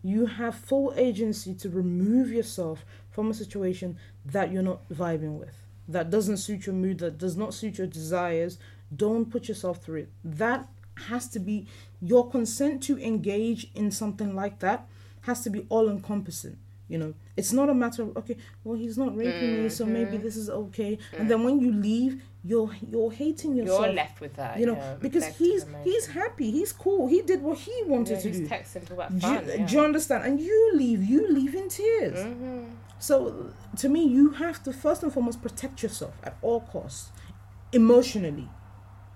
[0.02, 5.56] You have full agency to remove yourself from a situation that you're not vibing with
[5.90, 8.58] that doesn't suit your mood, that does not suit your desires,
[8.94, 10.08] don't put yourself through it.
[10.24, 10.68] That
[11.08, 11.66] has to be
[12.00, 14.86] your consent to engage in something like that
[15.22, 16.58] has to be all encompassing.
[16.88, 19.62] You know, it's not a matter of okay, well he's not raping mm-hmm.
[19.64, 20.24] me, so maybe mm-hmm.
[20.26, 20.92] this is okay.
[20.96, 21.16] Mm-hmm.
[21.18, 23.86] And then when you leave, you're you're hating yourself.
[23.86, 27.42] You're left with that, you know, yeah, because he's he's happy, he's cool, he did
[27.42, 28.46] what he wanted yeah, to do.
[28.46, 29.66] Texting to fun, do, yeah.
[29.66, 30.24] do, you understand?
[30.26, 32.18] And you leave, you leave in tears.
[32.18, 32.64] Mm-hmm.
[32.98, 33.14] So
[33.78, 37.10] to me, you have to first and foremost protect yourself at all costs,
[37.72, 38.48] emotionally.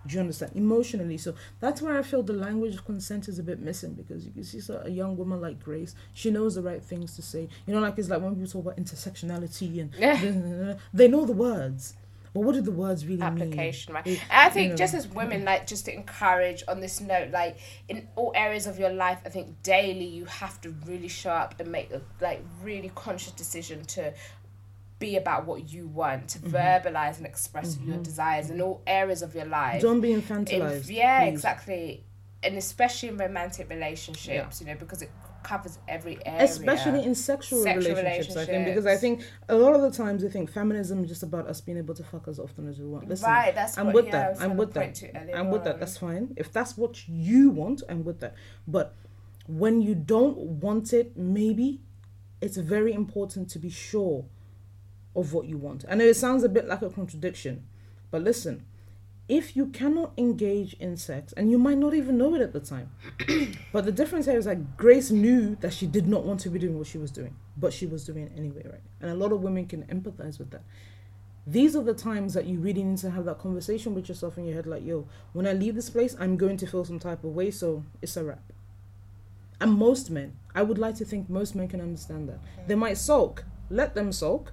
[0.06, 0.52] Do you understand?
[0.54, 1.18] Emotionally.
[1.18, 4.32] So that's where I feel the language of consent is a bit missing because you
[4.32, 7.48] can see so a young woman like Grace, she knows the right things to say.
[7.66, 10.74] You know, like it's like when people talk about intersectionality and yeah.
[10.94, 11.94] they know the words.
[12.34, 14.02] But what do the words really Application, mean?
[14.02, 14.06] right?
[14.08, 17.30] It, I think you know, just as women, like just to encourage on this note,
[17.30, 21.30] like in all areas of your life, I think daily you have to really show
[21.30, 24.12] up and make a like really conscious decision to
[24.98, 26.56] be about what you want, to mm-hmm.
[26.56, 27.92] verbalize and express mm-hmm.
[27.92, 29.82] your desires in all areas of your life.
[29.82, 30.88] Don't be infantilized.
[30.88, 31.32] In, yeah, please.
[31.32, 32.04] exactly.
[32.42, 34.66] And especially in romantic relationships, yeah.
[34.66, 35.10] you know, because it
[35.42, 36.42] covers every area.
[36.42, 39.90] Especially in sexual, sexual relationships, relationships, I think, because I think a lot of the
[39.90, 42.78] times I think feminism is just about us being able to fuck as often as
[42.78, 43.08] we want.
[43.08, 44.42] Listen, right, that's I'm what, with yeah, that.
[44.42, 45.02] I'm with that.
[45.34, 45.78] I'm with that.
[45.78, 46.34] That's fine.
[46.36, 48.34] If that's what you want, I'm with that.
[48.66, 48.94] But
[49.46, 51.80] when you don't want it, maybe
[52.40, 54.26] it's very important to be sure
[55.16, 55.84] of what you want.
[55.88, 57.64] I know it sounds a bit like a contradiction,
[58.10, 58.64] but listen,
[59.28, 62.60] if you cannot engage in sex, and you might not even know it at the
[62.60, 62.90] time,
[63.72, 66.58] but the difference here is that Grace knew that she did not want to be
[66.58, 68.82] doing what she was doing, but she was doing it anyway, right?
[69.00, 70.62] And a lot of women can empathize with that.
[71.46, 74.46] These are the times that you really need to have that conversation with yourself in
[74.46, 77.24] your head like, yo, when I leave this place, I'm going to feel some type
[77.24, 78.52] of way, so it's a wrap.
[79.60, 82.40] And most men, I would like to think most men can understand that.
[82.66, 84.52] They might sulk, let them sulk,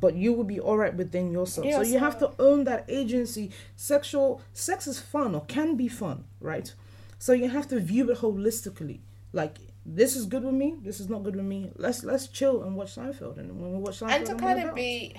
[0.00, 1.66] but you will be all right within yourself.
[1.66, 3.50] Yes, so you have to own that agency.
[3.76, 6.74] Sexual sex is fun or can be fun, right?
[7.18, 9.00] So you have to view it holistically.
[9.32, 10.76] Like this is good with me.
[10.82, 11.70] This is not good with me.
[11.76, 13.38] Let's let's chill and watch Seinfeld.
[13.38, 15.14] And when we watch Seinfeld, and to kind of be,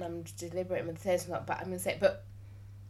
[0.00, 2.24] I'm deliberate with this, not, but I'm gonna say, but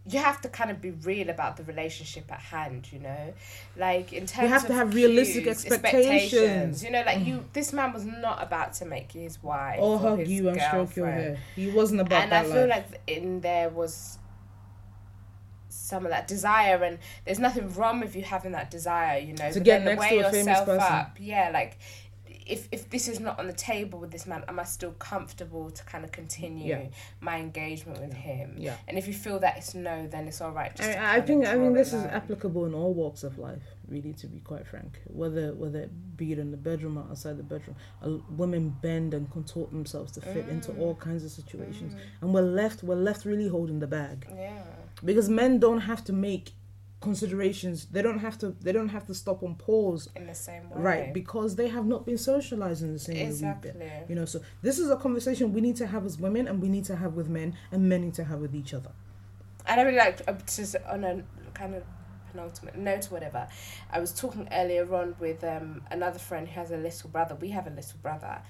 [0.08, 3.34] you have to kind of be real about the relationship at hand, you know,
[3.76, 4.44] like in terms.
[4.44, 6.06] You have to have realistic expectations.
[6.06, 6.84] expectations.
[6.84, 7.26] You know, like mm.
[7.26, 10.60] you, this man was not about to make you his wife or hug you and
[10.60, 11.38] stroke your hair.
[11.56, 12.44] He wasn't about and that.
[12.44, 12.90] And I feel life.
[12.90, 14.18] like in there was
[15.68, 19.50] some of that desire, and there's nothing wrong with you having that desire, you know.
[19.50, 20.80] To get next to a famous person.
[20.80, 21.78] Up, yeah, like
[22.46, 25.70] if if this is not on the table with this man, am I still comfortable
[25.70, 26.86] to kind of continue yeah.
[27.20, 28.54] my engagement with him?
[28.56, 28.76] Yeah.
[28.86, 30.72] And if you feel that it's no, then it's all right.
[30.80, 33.62] I, I think I mean this is applicable in all walks of life.
[33.88, 37.36] Really, to be quite frank, whether whether it be it in the bedroom or outside
[37.36, 37.76] the bedroom,
[38.30, 40.50] women bend and contort themselves to fit mm.
[40.50, 41.98] into all kinds of situations, mm.
[42.20, 44.26] and we're left we're left really holding the bag.
[44.34, 44.62] Yeah.
[45.04, 46.52] Because men don't have to make
[47.06, 50.68] considerations they don't have to they don't have to stop on pause in the same
[50.70, 53.70] way right because they have not been socialized in the same exactly.
[53.70, 56.48] way we've you know so this is a conversation we need to have as women
[56.48, 58.90] and we need to have with men and men need to have with each other
[59.66, 61.22] and i really like uh, just on a
[61.54, 61.84] kind of
[62.32, 63.48] penultimate note or whatever.
[63.90, 67.34] I was talking earlier on with um, another friend who has a little brother.
[67.34, 68.42] We have a little brother,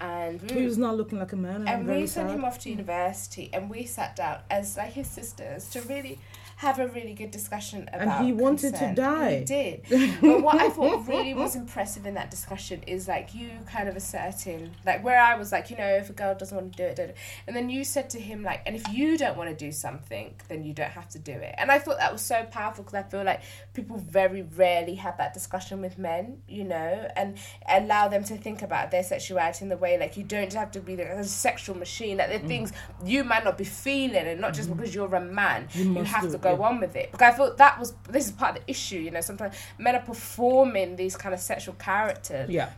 [0.00, 1.56] and we He was not looking like a man.
[1.56, 2.38] And, I'm and we sent sad.
[2.38, 6.18] him off to university and we sat down as like his sisters to really
[6.64, 9.38] have a really good discussion about And he wanted to die.
[9.38, 9.76] he did.
[10.20, 13.96] But what i thought really was impressive in that discussion is like you kind of
[13.96, 16.84] asserting like where i was like you know if a girl doesn't want to do
[16.90, 19.48] it, do it and then you said to him like and if you don't want
[19.48, 21.54] to do something then you don't have to do it.
[21.56, 23.40] And i thought that was so powerful because i feel like
[23.72, 27.38] people very rarely have that discussion with men you know and
[27.78, 30.80] allow them to think about their sexuality in the way like you don't have to
[30.80, 32.32] be like a sexual machine like Mm.
[32.32, 32.72] there are things
[33.12, 36.28] you might not be feeling and not just because you're a man You you, have
[36.28, 36.68] to it, go yeah.
[36.68, 39.10] on with it because i thought that was this is part of the issue you
[39.10, 42.70] know sometimes men are performing these kind of sexual characters Yeah,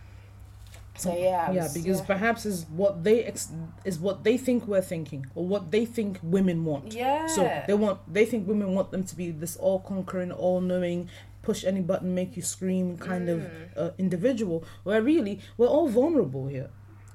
[0.97, 3.51] so yeah I yeah, was- because perhaps is what they ex-
[3.85, 6.93] is what they think we're thinking, or what they think women want.
[6.93, 10.61] yeah So they want they think women want them to be this all conquering, all
[10.61, 11.09] knowing,
[11.43, 13.51] push any button, make you scream kind of Mm.
[13.77, 14.65] uh, individual.
[14.85, 16.69] Where really we're all vulnerable here.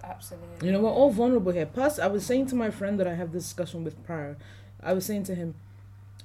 [0.04, 1.66] absolutely You know, we're all vulnerable here.
[1.68, 4.38] Plus, I was saying to my friend that I have this discussion with prior,
[4.82, 5.54] I was saying to him,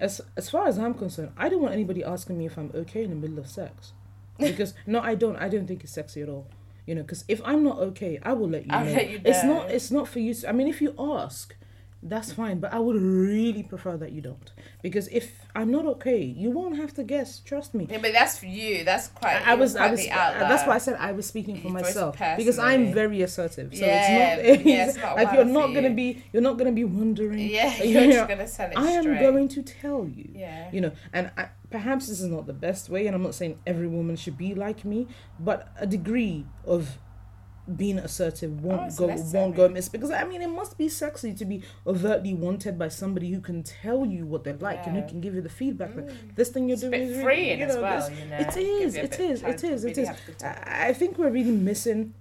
[0.00, 3.04] as as far as I'm concerned, I don't want anybody asking me if I'm okay
[3.04, 3.92] in the middle of sex,
[4.38, 5.36] because no, I don't.
[5.36, 6.46] I don't think it's sexy at all.
[6.86, 8.92] You know, because if I'm not okay, I will let you I'll know.
[8.92, 9.70] let you it's not.
[9.70, 10.34] It's not for you.
[10.34, 11.54] To, I mean, if you ask,
[12.02, 12.58] that's fine.
[12.60, 16.76] But I would really prefer that you don't, because if I'm not okay, you won't
[16.76, 17.38] have to guess.
[17.40, 17.86] Trust me.
[17.90, 20.74] yeah, but that's for you that's quite I, I was, quite I was, that's why
[20.74, 23.74] I said I was speaking for myself because I'm very assertive.
[23.76, 25.94] So Yeah, it's not, yeah, it's not like you're not gonna you.
[25.94, 27.38] be, you're not gonna be wondering.
[27.38, 29.20] yeah you you're know, just gonna sell it I am straight.
[29.20, 30.28] going to tell you.
[30.34, 33.34] yeah You know, and I, perhaps this is not the best way, and I'm not
[33.34, 35.06] saying every woman should be like me,
[35.38, 36.98] but a degree of
[37.76, 40.88] being assertive Oh, won't it's go won't go miss because I mean it must be
[40.88, 44.96] sexy to be overtly wanted by somebody who can tell you what they're like and
[44.96, 45.94] who can give you the feedback.
[45.94, 46.34] Like, Mm.
[46.34, 48.56] this thing you're it's doing is really- freeing you as know, well you know it
[48.56, 50.08] is, it is, it is, to it really is.
[50.08, 50.58] have a good time.
[50.66, 52.14] I I think we're really missing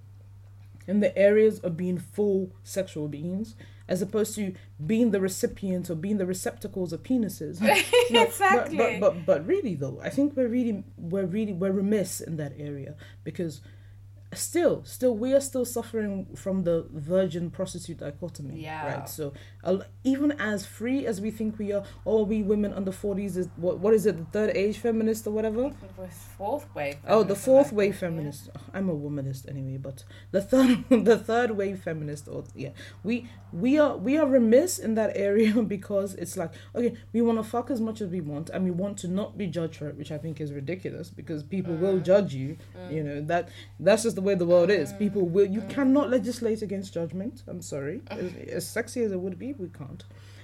[0.87, 3.55] in the areas of being full sexual beings
[3.87, 4.53] as opposed to
[4.85, 7.59] being the recipient or being the receptacles of penises.
[8.11, 11.71] No, exactly But, but but but really though, I think we're really we're really we're
[11.71, 13.61] remiss in that area because
[14.33, 18.61] still still we are still suffering from the virgin prostitute dichotomy.
[18.61, 18.99] Yeah.
[18.99, 19.09] Right.
[19.09, 19.33] So
[20.03, 23.79] even as free as we think we are, all we women under forties is what
[23.79, 25.71] what is it the third age feminist or whatever.
[26.37, 28.07] Fourth wave Oh, the fourth wave think, yeah.
[28.17, 28.49] feminist.
[28.73, 32.69] I'm a womanist anyway, but the third the third wave feminist or yeah.
[33.03, 37.37] We we are we are remiss in that area because it's like, okay, we want
[37.37, 39.87] to fuck as much as we want and we want to not be judged for
[39.89, 42.03] it, which I think is ridiculous because people will Mm.
[42.03, 42.57] judge you.
[42.77, 42.93] Mm.
[42.93, 44.93] You know, that that's just the way the world is.
[44.93, 45.31] People mm.
[45.31, 45.69] will you mm.
[45.69, 47.43] cannot legislate against judgment.
[47.47, 48.01] I'm sorry.
[48.07, 50.03] As, as sexy as it would be, we can't.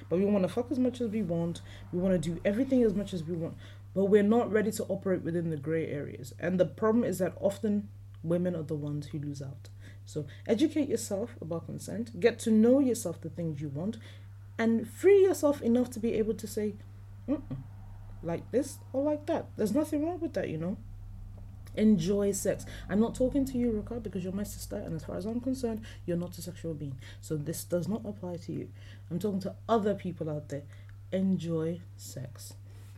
[0.10, 1.62] But we want to fuck as much as we want.
[1.92, 3.56] We want to do everything as much as we want
[3.98, 6.32] but we're not ready to operate within the gray areas.
[6.40, 7.90] And the problem is that often
[8.22, 9.70] women are the ones who lose out.
[10.06, 13.98] So educate yourself about consent, get to know yourself, the things you want,
[14.60, 16.76] and free yourself enough to be able to say,
[18.22, 19.48] like this or like that.
[19.58, 20.78] There's nothing wrong with that, you know.
[21.78, 22.66] Enjoy sex.
[22.90, 25.40] I'm not talking to you, Ruka, because you're my sister, and as far as I'm
[25.40, 26.98] concerned, you're not a sexual being.
[27.22, 28.70] So this does not apply to you.
[29.10, 30.64] I'm talking to other people out there.
[31.12, 32.54] Enjoy sex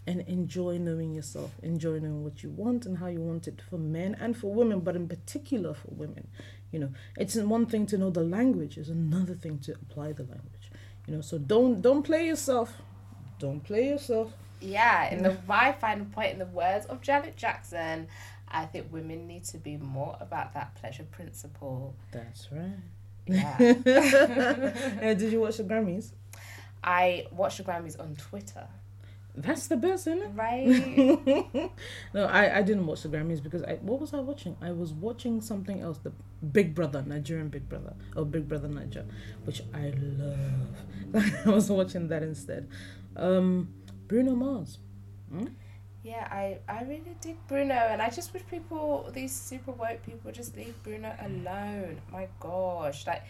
[0.08, 3.78] and enjoy knowing yourself, enjoy knowing what you want and how you want it for
[3.78, 6.28] men and for women, but in particular for women.
[6.72, 10.24] You know, it's one thing to know the language, it's another thing to apply the
[10.24, 10.72] language.
[11.06, 12.74] You know, so don't don't play yourself.
[13.40, 14.34] Don't play yourself.
[14.62, 18.08] Yeah, in the my final point, in the words of Janet Jackson,
[18.52, 21.96] I think women need to be more about that pleasure principle.
[22.12, 22.78] That's right.
[23.28, 23.58] Yeah.
[25.14, 26.12] Did you watch the Grammys?
[26.84, 28.68] I watched the Grammys on Twitter,
[29.36, 30.32] That's the best, isn't it?
[30.34, 31.72] right?
[32.14, 34.56] no, I, I didn't watch the Grammys because I what was I watching?
[34.62, 36.12] I was watching something else, the
[36.52, 39.06] Big Brother, Nigerian Big Brother, or Big Brother Naija,
[39.44, 41.36] which I love.
[41.46, 42.68] I was watching that instead.
[43.16, 43.74] Um,
[44.08, 44.80] Bruno Mars.
[46.04, 50.32] Yeah, I, I really dig Bruno, and I just wish people, these super woke people,
[50.32, 52.00] just leave Bruno alone.
[52.12, 53.24] My gosh, like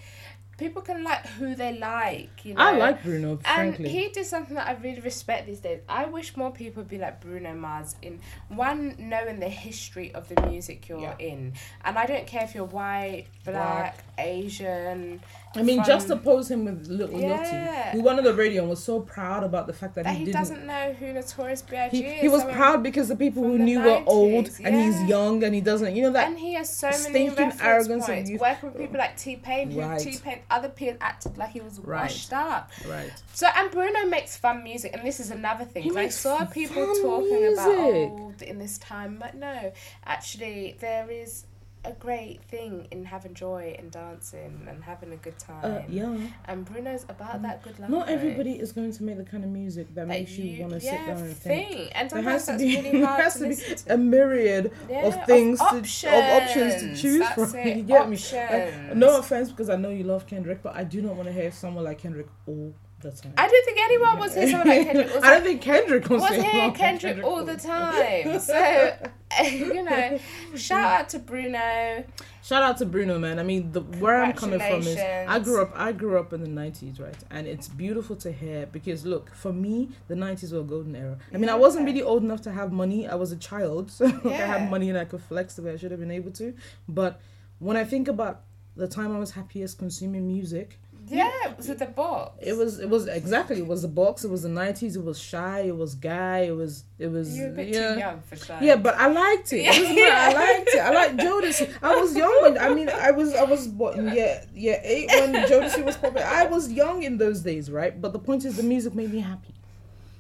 [0.58, 2.62] people can like who they like, you know.
[2.62, 5.80] I like Bruno, And he did something that I really respect these days.
[5.88, 10.28] I wish more people would be like Bruno Mars in one knowing the history of
[10.28, 11.16] the music you're Yeah.
[11.18, 11.54] in,
[11.84, 15.22] and I don't care if you're white, black, Asian.
[15.56, 17.38] I mean, from- just oppose him with Little Yeah.
[17.38, 20.16] Yachty, who went on the radio and was so proud about the fact that, that
[20.16, 21.98] he, he doesn't know who Notorious B.I.G.
[21.98, 22.22] He, is.
[22.22, 24.76] he was I mean, proud because the people who the knew were old 90s, and
[24.76, 27.62] he's young and he doesn't, you know that and he has so many stinking reference
[27.62, 28.30] arrogance of points.
[28.30, 28.42] youth.
[28.42, 30.00] Working with people like T Pain, who Right.
[30.00, 32.02] T Pain other people acted like he was Right.
[32.04, 32.70] washed up.
[32.88, 33.12] Right.
[33.34, 35.98] So and Bruno makes fun music, and this is another thing.
[35.98, 38.12] I saw people talking about music.
[38.12, 39.72] oh in this time, but no,
[40.06, 41.46] actually there is
[41.86, 45.64] a great thing in having joy and dancing and having a good time.
[45.64, 46.18] Uh, yeah.
[46.46, 47.90] And Bruno's about that good life.
[47.90, 50.74] Not everybody is going to make the kind of music that that makes you, want
[50.74, 51.70] to sit down and think.
[51.72, 51.92] think.
[51.96, 53.94] And There has to be, really has to to be to.
[53.94, 57.56] a myriad Yeah, of things to, of options to choose That's from.
[57.60, 58.18] it, You get me?
[58.34, 61.34] Like, no offense, because I know you love Kendrick, but I do not want to
[61.34, 63.34] hear someone like Kendrick all the time.
[63.38, 65.16] I don't think anyone was here someone like Kendrick.
[65.16, 68.40] Was I don't think Kendrick was, was here like Kendrick all the time.
[68.50, 69.10] So
[69.44, 70.20] you know,
[70.56, 72.04] shout out to Bruno.
[72.42, 73.38] Shout out to Bruno, man.
[73.38, 75.72] I mean, the where I'm coming from is I grew up.
[75.76, 77.16] I grew up in the '90s, right?
[77.30, 81.18] And it's beautiful to hear because look, for me, the '90s were a golden era.
[81.34, 83.08] I mean, I wasn't really old enough to have money.
[83.08, 85.74] I was a child, so like, I had money and I could flex the way
[85.74, 86.54] I should have been able to.
[86.88, 87.22] But
[87.60, 88.42] when I think about
[88.76, 90.80] the time I was happiest consuming music,
[91.10, 92.38] Yeah, it was with the box.
[92.42, 94.24] it was it was exactly it was the box.
[94.24, 94.96] It was the '90s.
[94.96, 95.62] It was Shai.
[95.62, 96.40] It was guy.
[96.40, 97.94] It was it was You're a bit yeah.
[97.94, 98.58] too young for sure.
[98.62, 99.62] Yeah, but I liked it.
[99.62, 99.98] It doesn't.
[99.98, 100.80] I liked it.
[100.80, 101.74] I liked Jodeci.
[101.82, 105.34] I was young when I mean I was I was what Yeah, year eight when
[105.46, 106.26] Jodeci was popular.
[106.26, 108.00] I was young in those days, right?
[108.00, 109.54] But the point is, the music made me happy.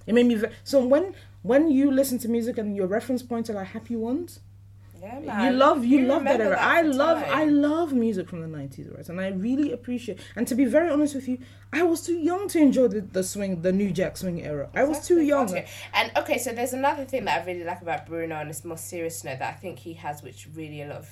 [0.07, 1.13] It made me ve- so when
[1.43, 4.39] when you listen to music and your reference points are like happy ones,
[5.01, 5.53] yeah, man.
[5.53, 6.57] you love you, love that era.
[6.59, 9.07] I for love I love music from the nineties, right?
[9.07, 10.19] And I really appreciate.
[10.35, 11.39] And to be very honest with you,
[11.71, 14.69] I was too young to enjoy the, the swing, the new jack swing era.
[14.73, 15.47] I was too young.
[15.47, 15.65] gotcha.
[15.93, 18.77] And okay, so there's another thing that I really like about Bruno on this more
[18.77, 21.09] serious note that I think he has, which really a lot of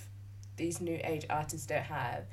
[0.58, 2.26] these new age artists don't have,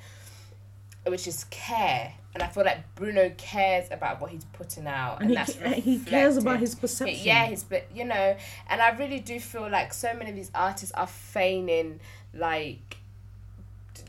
[1.07, 2.13] which is care.
[2.35, 5.55] And I feel like Bruno cares about what he's putting out, and, And he, that's
[5.55, 7.19] ca- he cares about his perception.
[7.23, 8.37] Yeah, his but you know,
[8.69, 12.01] and I really do feel like so many of these artists are feigning
[12.33, 12.97] like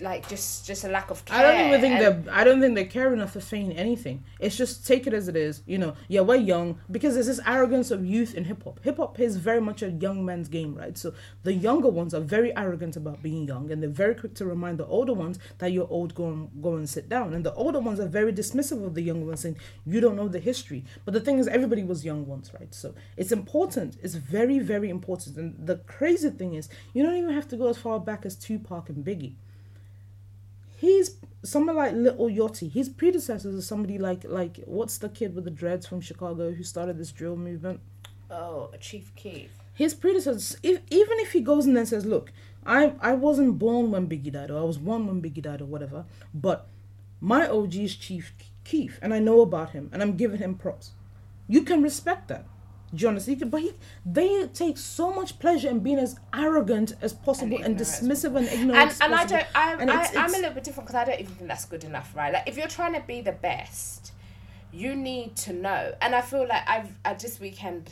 [0.01, 1.37] like just just a lack of care.
[1.37, 4.23] I don't even think and- that I don't think they care enough to feign anything.
[4.39, 5.61] It's just take it as it is.
[5.65, 8.79] You know, yeah, we're young because there's this arrogance of youth in hip hop.
[8.83, 10.97] Hip hop is very much a young man's game, right?
[10.97, 11.13] So
[11.43, 14.77] the younger ones are very arrogant about being young, and they're very quick to remind
[14.77, 16.15] the older ones that you're old.
[16.15, 17.33] Go and go and sit down.
[17.33, 20.27] And the older ones are very dismissive of the younger ones, saying you don't know
[20.27, 20.83] the history.
[21.05, 22.73] But the thing is, everybody was young once, right?
[22.73, 23.97] So it's important.
[24.01, 25.37] It's very very important.
[25.37, 28.35] And the crazy thing is, you don't even have to go as far back as
[28.35, 29.35] Tupac and Biggie
[30.75, 32.71] he's someone like Little Yachty.
[32.71, 36.63] His predecessors are somebody like like what's the kid with the dreads from Chicago who
[36.63, 37.81] started this drill movement?
[38.29, 39.51] oh, Chief Keef.
[39.73, 42.31] His predecessors, if, even if he goes in there and says, "Look,
[42.65, 45.65] I I wasn't born when Biggie died, or I was born when Biggie died, or
[45.65, 46.67] whatever," but
[47.19, 50.91] my OG is Chief Keef, and I know about him, and I'm giving him props.
[51.47, 52.45] You can respect that.
[52.93, 53.51] Do you understand?
[53.51, 53.73] But he,
[54.05, 58.47] they take so much pleasure in being as arrogant as possible and, as dismissive and
[58.47, 58.77] ignorant.
[58.77, 61.05] and as and I don't I, And I I'm a little bit different because I
[61.05, 62.33] don't even think that's good enough, right?
[62.33, 64.13] Like if you're trying to be the best,
[64.71, 65.93] you need to know.
[66.01, 67.89] And I feel like I've I this weekend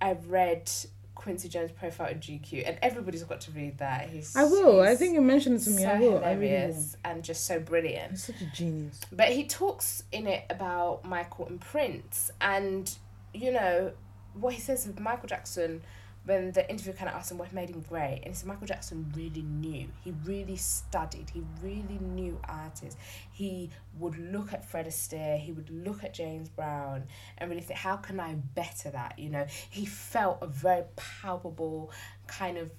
[0.00, 0.70] I've read
[1.14, 4.10] Quincy Jones' profile at GQ, and everybody's got to read that.
[4.10, 4.80] He's I will.
[4.82, 5.82] I think you mentioned it to me.
[5.82, 6.24] so I will.
[6.24, 6.58] I really will.
[6.58, 8.10] hilarious and just so brilliant.
[8.10, 9.00] He's such a genius.
[9.10, 12.92] But he talks in it about Michael and Prince, and
[13.32, 13.92] you know
[14.34, 15.82] what he says with Michael Jackson
[16.24, 18.66] when the interview kind of asked him what made him great, and he said Michael
[18.66, 19.88] Jackson really knew.
[20.02, 21.28] He really studied.
[21.28, 22.98] He really knew artists.
[23.30, 25.38] He would look at Fred Astaire.
[25.38, 27.04] He would look at James Brown
[27.36, 29.18] and really think, how can I better that?
[29.18, 31.92] You know, he felt a very palpable
[32.26, 32.70] kind of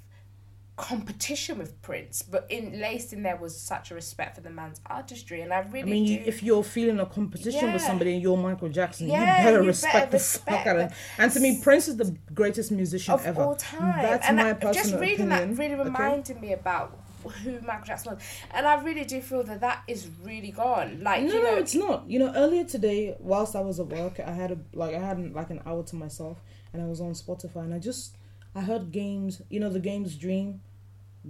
[0.78, 4.82] competition with Prince, but in laced in there was such a respect for the man's
[4.86, 6.12] artistry, and I really I mean, do.
[6.14, 9.62] you, if you're feeling a competition with somebody and you're Michael Jackson, Yeah, you better
[9.62, 10.94] you respect better the respect fuck out of.
[11.18, 13.42] And to me, Prince is the greatest musician of ever.
[13.44, 14.02] all time.
[14.02, 15.56] That's and my that- personal just reading opinion.
[15.56, 15.84] that really okay?
[15.84, 17.00] reminded me about
[17.44, 21.02] who Michael Jackson was, and I really do feel that that is really gone.
[21.02, 22.08] Like No, you know, no, it's not.
[22.10, 25.34] You know, earlier today, whilst I was at work, I had a like I had
[25.34, 26.38] like an hour to myself,
[26.74, 28.18] and I was on Spotify, and I just
[28.56, 29.42] I heard games.
[29.50, 30.62] You know, the game's Dream,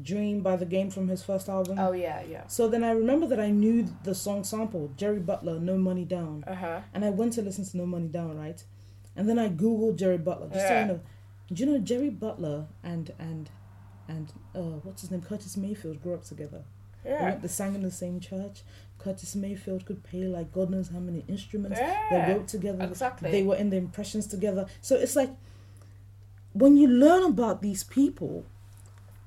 [0.01, 1.80] Dream by the Game from his first album.
[1.80, 5.59] oh yeah, yeah, So then I remember that I knew the song sample, Jerry Butler,
[5.59, 6.43] No Money Down.
[6.47, 8.63] uh huh, And I went to listen to No Money Down, right?
[9.15, 10.49] And then I Googled Jerry Butler.
[10.49, 10.82] Just so Yeah.
[10.82, 10.99] you know.
[11.53, 13.49] Do you know Jerry Butler and and
[14.07, 15.21] and uh what's his name?
[15.21, 16.63] Curtis Mayfield grew up together.
[17.03, 18.63] They, yeah, went, they sang in the same church.
[18.97, 21.80] Curtis Mayfield could play like God knows how many instruments.
[21.80, 22.84] yeah, They wrote together.
[22.84, 23.30] exactly.
[23.32, 24.65] They were in the impressions together.
[24.82, 25.30] So it's like
[26.62, 28.45] when you learn about these people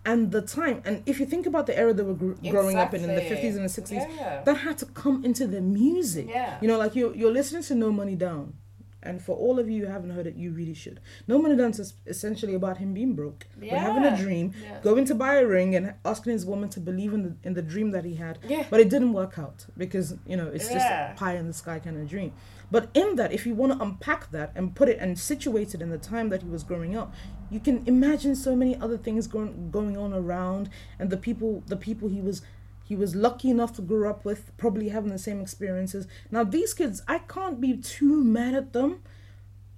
[0.05, 2.95] and the time, and if you think about the era they were gr- growing up
[2.95, 6.27] in, in the 50s and the 60s, Yeah, that had to come into the music.
[6.29, 6.57] Yeah.
[6.63, 8.55] You know, like you're, you're listening to No Money Down.
[9.03, 10.99] And for all of you who haven't heard it, you really should.
[11.29, 14.81] No Money Down is essentially about him being broke, but having a dream, Yeah.
[14.83, 17.63] going to buy a ring and asking his woman to believe in the in the
[17.63, 18.39] dream that he had.
[18.49, 18.65] Yeah.
[18.69, 21.13] But it didn't work out because you know it's just Yeah.
[21.13, 22.33] a pie in the sky kind of dream.
[22.71, 25.81] But in that, if you want to unpack that and put it and situate it
[25.81, 27.15] in the time that he was growing up,
[27.51, 30.69] you can imagine so many other things going going on around,
[30.99, 32.43] and the people the people he was
[32.89, 36.07] he was lucky enough to grow up with, probably having the same experiences.
[36.31, 39.03] Now these kids, I can't be too mad at them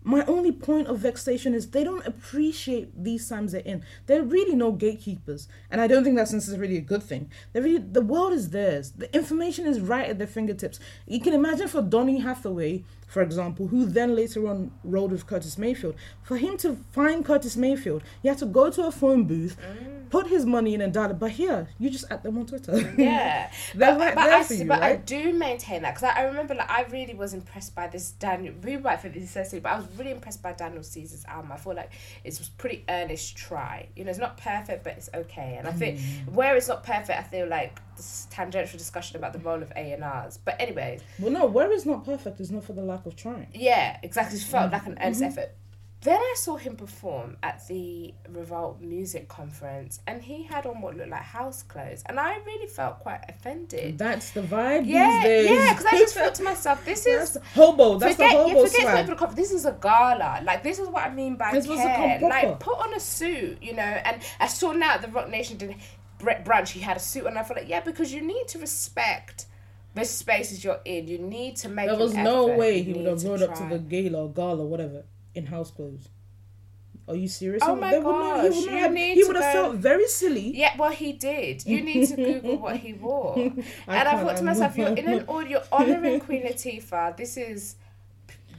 [0.02, 3.84] my only point of vexation is they don't appreciate these times they're in.
[4.06, 7.30] They're really no gatekeepers, and I don't think that's necessarily a good thing.
[7.54, 8.92] Really, the world is theirs.
[8.92, 10.80] The information is right at their fingertips.
[11.06, 15.58] You can imagine for Donny Hathaway, for example, who then later on rode with Curtis
[15.58, 15.96] Mayfield.
[16.22, 19.56] For him to find Curtis Mayfield, he had to go to a phone booth,
[20.10, 21.18] put his money in and dial it.
[21.18, 22.78] But here, you just at them on Twitter.
[22.96, 25.06] Yeah, They're but, right but there I, for you, but I right?
[25.06, 28.54] do maintain that because I, I remember like I really was impressed by this Daniel.
[28.62, 31.24] We might think this is so silly, but I was really impressed by Daniel Caesar's
[31.26, 31.50] album.
[31.52, 31.92] I feel like
[32.24, 33.88] it's a pretty earnest try.
[33.96, 35.56] You know, it's not perfect, but it's okay.
[35.58, 36.32] And I think Mm.
[36.32, 39.92] where it's not perfect, I feel like this tangential discussion about the role of A
[39.92, 40.38] and R's.
[40.38, 43.48] But anyways, well, no, where is not perfect is not for the lack of trying.
[43.54, 44.38] yeah, exactly.
[44.38, 45.22] It felt like an Mm-hmm.
[45.24, 45.50] effort.
[46.02, 50.96] Then I saw him perform at the Revolt Music Conference, and he had on what
[50.96, 53.98] looked like house clothes, and I really felt quite offended.
[53.98, 55.50] That's the vibe Yeah, these days.
[55.50, 57.98] yeah, because I just thought to myself, this That's is hobo.
[57.98, 58.94] That's forget, the yeah, hobo forget swag.
[58.94, 59.34] Smoke the Coffee.
[59.42, 60.40] This is a gala.
[60.42, 62.18] Like this is what I mean by This was a care.
[62.22, 63.82] Like put on a suit, you know.
[63.82, 65.74] And I saw now the Roc Nation did
[66.20, 66.68] Brett Brunch.
[66.70, 69.46] He had a suit, and I felt like yeah, because you need to respect
[69.94, 71.08] the spaces you're in.
[71.08, 71.86] You need to make.
[71.88, 72.58] There was no effort.
[72.58, 75.04] way he would have rode up to the gala or gala, whatever,
[75.34, 76.08] in house clothes.
[77.08, 77.62] Are you serious?
[77.66, 80.56] Oh my they would not- he would have- He would have felt very silly.
[80.56, 81.66] Yeah, well, he did.
[81.66, 83.36] You need to Google what he wore.
[83.36, 87.16] I and I thought to myself, you're in an audio honoring Queen Latifah.
[87.16, 87.74] This is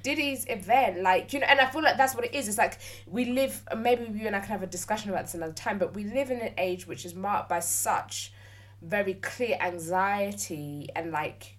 [0.04, 2.47] Diddy's event, like you know, and I feel like that's what it is.
[2.47, 3.64] It's like we live.
[3.76, 6.32] Maybe you and I can have a discussion about this another time, but we live
[6.32, 8.32] in an age which is marked by such
[8.82, 11.56] very clear anxiety and like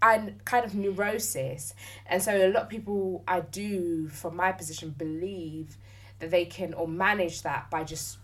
[0.00, 1.74] and kind of neurosis
[2.06, 5.76] and so a lot of people i do from my position believe
[6.20, 8.18] that they can or manage that by just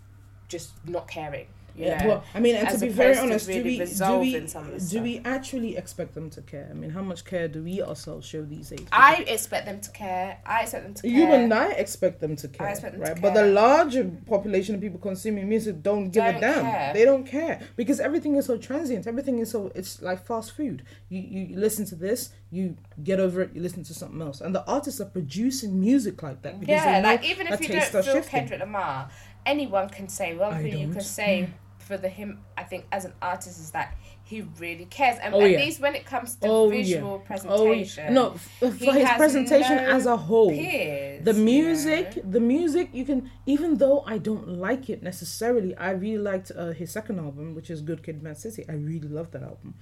[0.47, 3.25] just not caring you Yeah, well, I mean, and as to be very opposed to
[3.25, 5.03] honest, do we do we some of the do stuff.
[5.03, 6.67] we actually expect them to care?
[6.69, 8.85] I mean, how much care do we ourselves show these days?
[8.91, 12.35] i expect them to care i expect them to care you and I expect them
[12.37, 13.21] to care, I expect them to right?
[13.21, 16.63] But the larger population of people consuming music don't give a Don't damn.
[16.63, 16.91] care.
[16.93, 19.07] They don't care because everything is so transient.
[19.07, 20.83] Everything is so it's like fast food.
[21.09, 23.51] You you listen to this, you get over it.
[23.53, 26.59] You listen to something else, and the artists are producing music like that.
[26.59, 28.39] Because yeah like even if you don't tastes feel shifting.
[28.39, 29.09] kendrick lamar
[29.45, 31.49] anyone can say one I thing you can say
[31.85, 35.41] for the him i think as an artist is that he really cares and Oh,
[35.41, 35.59] at yeah.
[35.59, 36.77] least when it comes to Oh, yeah.
[36.77, 38.31] visual Oh presentation no!
[38.59, 42.31] For his presentation no as a whole, peers, the you music, know?
[42.31, 46.71] the music, you can even though I don't like it necessarily, I really liked uh,
[46.71, 48.65] his second album, which is Good Kid, Mad City.
[48.67, 49.75] I really love that album.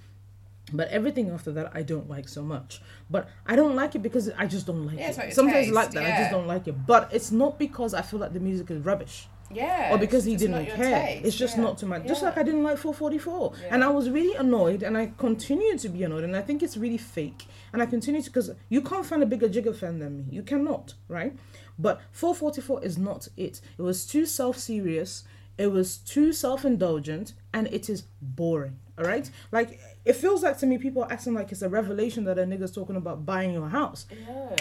[0.74, 2.82] But everything after that, I don't like so much.
[3.10, 5.34] But I don't like it because I just don't like Yeah, it.
[5.34, 6.86] Sometimes taste, like that, I just don't like it.
[6.86, 9.94] But it's not because I feel like the music is rubbish Yeah.
[9.94, 11.06] or because he didn't care.
[11.06, 12.00] taste, It's just yeah, not to my.
[12.00, 12.30] Just yeah.
[12.30, 13.68] like I didn't like 444, Yeah.
[13.72, 16.78] and I was really annoyed, and I continue to be annoyed, and I think it's
[16.78, 20.18] really fake, and I continue to because you can't find a bigger Jigga fan than
[20.18, 20.26] me.
[20.30, 21.36] You cannot, right?
[21.78, 23.62] But 444 is not it.
[23.78, 25.24] It was too self-serious.
[25.58, 28.78] It was too self-indulgent, and it is boring.
[28.98, 32.26] All right, like it feels like to me people are acting like it's a revelation
[32.26, 34.06] that a nigga's talking about buying your house.
[34.12, 34.56] Yeah.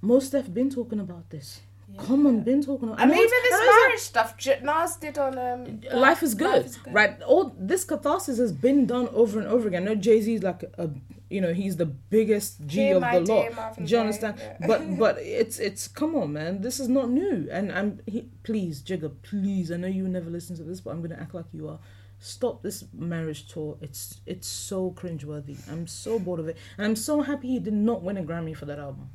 [0.00, 1.60] Most have been talking about this.
[1.98, 3.00] Come on, been talking about.
[3.00, 5.80] I mean, even it's- this I like- marriage stuff, J- Nas did on um.
[5.92, 6.94] life is good, Life is Good.
[6.94, 7.22] right?
[7.22, 9.84] All this catharsis has been done over and over again.
[9.84, 10.90] No, Jay Z is like a,
[11.28, 13.54] you know, he's the biggest G Here, of the dear lot.
[13.56, 14.34] Marvin Do you understand?
[14.38, 14.66] yeah.
[14.66, 16.60] But but it's it's come on, man.
[16.62, 17.48] This is not new.
[17.50, 19.70] And I'm he, please, Jigga, please.
[19.70, 21.78] I know you never listen to this, but I'm gonna act like you are.
[22.22, 23.78] Stop this marriage tour.
[23.80, 25.56] It's it's so cringeworthy.
[25.72, 28.54] I'm so bored of it, and I'm so happy he did not win a Grammy
[28.56, 29.08] for that album.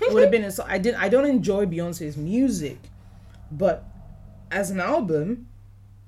[0.00, 0.50] It would have been.
[0.50, 0.94] So I did.
[0.94, 2.78] I don't enjoy Beyonce's music,
[3.50, 3.84] but
[4.50, 5.48] as an album,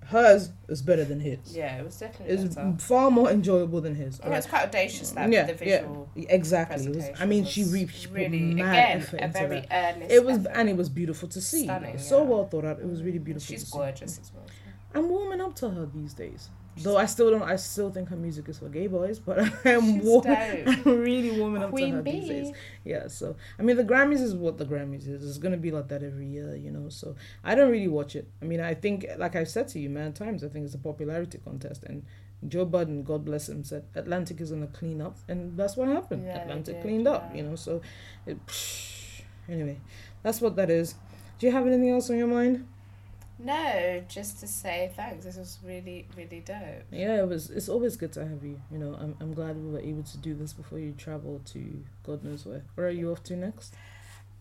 [0.07, 1.57] hers is better than his.
[1.57, 2.75] Yeah, it was definitely It's better.
[2.79, 4.21] far more enjoyable than his.
[4.23, 6.89] Yeah, it's quite audacious that yeah, the yeah, exactly.
[6.89, 9.97] Was, I mean, she, re- she really mad again a very that.
[9.97, 10.13] earnest.
[10.13, 10.53] It was, effort.
[10.55, 11.65] and it was beautiful to see.
[11.65, 12.25] Stunning, so yeah.
[12.25, 12.81] well thought out.
[12.81, 13.47] It was really beautiful.
[13.47, 13.79] She's to see.
[13.79, 14.47] gorgeous as well.
[14.95, 16.51] I'm warming up to her these days.
[16.77, 20.05] Though I still don't, I still think her music is for gay boys, but I'm,
[20.05, 22.53] war- I'm really warming up to Queen her these days.
[22.85, 25.27] Yeah, so I mean, the Grammys is what the Grammys is.
[25.29, 26.89] It's gonna be like that every year, you know.
[26.89, 27.15] So
[27.45, 28.29] I don't really watch it.
[28.43, 30.79] I mean, I think, like I've said to you, man, times I think it's a
[30.79, 32.05] popularity contest, and
[32.49, 36.25] Joe Budden, God bless him, said Atlantic is gonna clean up, and that's what happened.
[36.27, 37.57] Yeah, Atlantic did, cleaned up, you know.
[37.57, 37.81] So,
[38.27, 39.79] it, psh, Anyway,
[40.23, 40.95] that's what that is.
[41.39, 42.67] Do you have anything else on your mind?
[43.39, 45.25] No, just to say thanks.
[45.25, 46.85] This was really, really dope.
[46.93, 47.51] Yeah, it was.
[47.51, 48.61] It's always good to have you.
[48.71, 51.83] You know, I'm I'm glad we were able to do this before you travel to
[52.05, 52.63] God knows where.
[52.75, 53.75] Where are you off to next?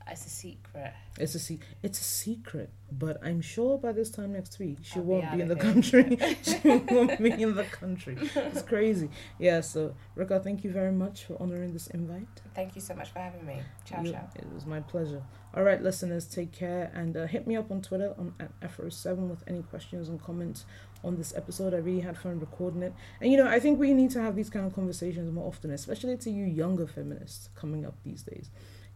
[0.09, 0.93] It's a secret.
[1.17, 4.99] It's a se- It's a secret, but I'm sure by this time next week she
[4.99, 6.17] I'll won't out be in the country.
[6.43, 8.17] she won't be in the country.
[8.19, 9.09] It's crazy.
[9.39, 9.61] Yeah.
[9.61, 12.27] So, Ruka, thank you very much for honoring this invite.
[12.53, 13.61] Thank you so much for having me.
[13.85, 14.27] Ciao, You- ciao.
[14.35, 15.23] It was my pleasure.
[15.55, 19.29] All right, listeners, take care and uh, hit me up on Twitter on at Afro7
[19.29, 20.65] with any questions and comments
[21.03, 21.73] on this episode.
[21.73, 22.93] I really had fun recording it.
[23.21, 25.71] And you know, I think we need to have these kind of conversations more often,
[25.71, 28.49] especially to you younger feminists coming up these days.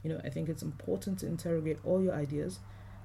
[0.08, 2.60] You know, I think it's important to interrogate all your ideas,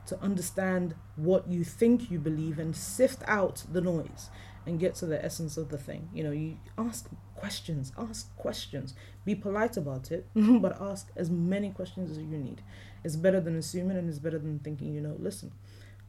[0.07, 4.31] to understand what you think you believe and sift out the noise
[4.67, 6.09] and get to the essence of the thing.
[6.15, 8.95] You know, you ask questions, ask questions.
[9.25, 12.63] Be polite about it, but ask as many questions as you need.
[13.03, 15.51] It's better than assuming and it's better than thinking, you know, listen,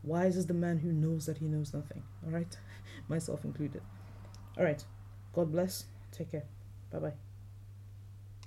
[0.04, 2.04] wise is the man who knows that he knows nothing.
[2.24, 2.56] All right?
[3.08, 3.82] Myself included.
[4.60, 4.86] All right.
[5.34, 5.86] God bless.
[6.12, 6.44] Take care.
[6.92, 7.33] Bye bye.